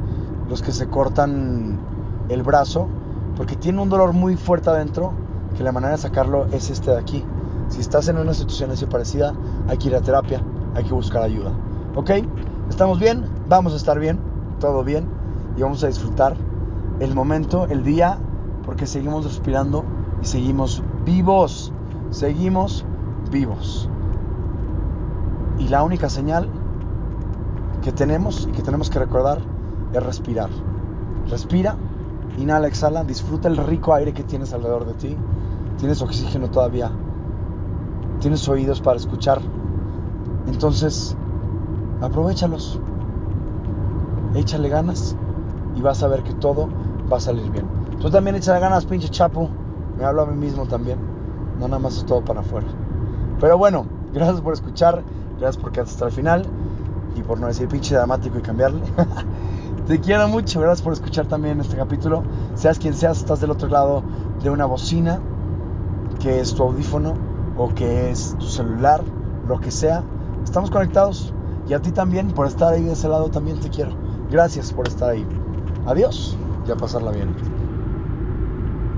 los 0.50 0.62
que 0.62 0.72
se 0.72 0.88
cortan 0.88 1.80
el 2.28 2.44
brazo, 2.44 2.88
porque 3.38 3.56
tiene 3.56 3.82
un 3.82 3.90
dolor 3.90 4.14
muy 4.14 4.36
fuerte 4.36 4.70
adentro 4.70 5.14
que 5.60 5.66
la 5.66 5.74
manera 5.74 5.92
de 5.92 5.98
sacarlo 5.98 6.46
es 6.54 6.70
este 6.70 6.92
de 6.92 6.98
aquí. 6.98 7.22
Si 7.68 7.82
estás 7.82 8.08
en 8.08 8.18
una 8.18 8.34
situación 8.34 8.72
así 8.72 8.86
parecida, 8.86 9.34
hay 9.68 9.78
que 9.78 9.90
ir 9.90 9.96
a 9.98 10.00
terapia, 10.00 10.42
hay 10.74 10.86
que 10.86 10.94
buscar 10.94 11.22
ayuda. 11.22 11.52
¿Ok? 11.98 12.12
¿Estamos 12.70 12.98
bien? 12.98 13.26
Vamos 13.50 13.74
a 13.74 13.76
estar 13.76 14.00
bien, 14.00 14.22
todo 14.62 14.86
bien, 14.86 15.06
y 15.58 15.62
vamos 15.62 15.84
a 15.84 15.88
disfrutar 15.88 16.38
el 17.02 17.14
momento, 17.14 17.66
el 17.66 17.84
día, 17.84 18.20
porque 18.66 18.88
seguimos 18.88 19.26
respirando 19.26 19.84
y 20.22 20.28
seguimos 20.28 20.82
vivos, 21.04 21.74
seguimos 22.10 22.86
vivos. 23.30 23.90
Y 25.58 25.68
la 25.68 25.84
única 25.84 26.08
señal 26.08 26.48
que 27.84 27.92
tenemos 27.92 28.48
y 28.50 28.54
que 28.54 28.62
tenemos 28.62 28.90
que 28.90 29.00
recordar 29.00 29.40
es 29.92 30.02
respirar. 30.02 30.52
Respira, 31.30 31.76
inhala, 32.38 32.70
exhala, 32.70 33.04
disfruta 33.04 33.50
el 33.50 33.58
rico 33.58 33.94
aire 33.94 34.14
que 34.14 34.24
tienes 34.24 34.54
alrededor 34.54 34.86
de 34.86 34.94
ti 34.94 35.18
tienes 35.80 36.02
oxígeno 36.02 36.50
todavía, 36.50 36.92
tienes 38.20 38.48
oídos 38.48 38.82
para 38.82 38.98
escuchar. 38.98 39.40
Entonces, 40.48 41.16
aprovechalos, 42.02 42.80
échale 44.36 44.70
ganas 44.70 45.16
y 45.76 45.82
vas 45.82 46.04
a 46.04 46.08
ver 46.08 46.24
que 46.24 46.34
todo 46.34 46.70
va 47.12 47.18
a 47.18 47.20
salir 47.20 47.50
bien. 47.50 47.66
Tú 48.00 48.10
también 48.10 48.36
echa 48.36 48.58
ganas, 48.60 48.86
pinche 48.86 49.10
chapo. 49.10 49.50
Me 49.98 50.06
hablo 50.06 50.22
a 50.22 50.26
mí 50.26 50.36
mismo 50.36 50.66
también. 50.66 51.00
No 51.60 51.68
nada 51.68 51.80
más 51.80 51.98
es 51.98 52.06
todo 52.06 52.24
para 52.24 52.42
afuera. 52.42 52.68
Pero 53.40 53.58
bueno, 53.58 53.86
gracias 54.14 54.42
por 54.42 54.54
escuchar, 54.54 55.04
gracias 55.38 55.62
por 55.62 55.72
quedarte 55.72 55.92
hasta 55.92 56.06
el 56.06 56.12
final 56.12 56.46
y 57.16 57.22
por 57.22 57.40
no 57.40 57.48
decir 57.48 57.68
pinche 57.68 57.96
dramático 57.96 58.38
y 58.38 58.42
cambiarle. 58.42 58.82
Te 59.88 60.00
quiero 60.00 60.28
mucho, 60.28 60.60
gracias 60.60 60.84
por 60.84 60.94
escuchar 60.94 61.26
también 61.26 61.60
este 61.60 61.76
capítulo. 61.76 62.24
Seas 62.54 62.78
quien 62.78 62.94
seas, 62.94 63.18
estás 63.18 63.42
del 63.42 63.52
otro 63.52 63.70
lado 63.70 64.04
de 64.44 64.50
una 64.50 64.66
bocina, 64.66 65.20
que 66.20 66.40
es 66.40 66.54
tu 66.54 66.64
audífono 66.64 67.16
o 67.58 67.74
que 67.74 68.12
es 68.12 68.36
tu 68.40 68.46
celular, 68.46 69.04
lo 69.48 69.60
que 69.60 69.72
sea. 69.72 70.04
Estamos 70.44 70.70
conectados 70.70 71.34
y 71.68 71.74
a 71.74 71.82
ti 71.82 71.92
también 71.92 72.32
por 72.32 72.48
estar 72.48 72.74
ahí 72.74 72.84
de 72.84 72.94
ese 72.94 73.08
lado 73.08 73.30
también 73.30 73.60
te 73.60 73.70
quiero. 73.70 73.92
Gracias 74.32 74.72
por 74.72 74.88
estar 74.88 75.10
ahí. 75.10 75.26
Adiós 75.86 76.38
y 76.68 76.72
a 76.72 76.76
pasarla 76.76 77.12
bien. 77.12 77.59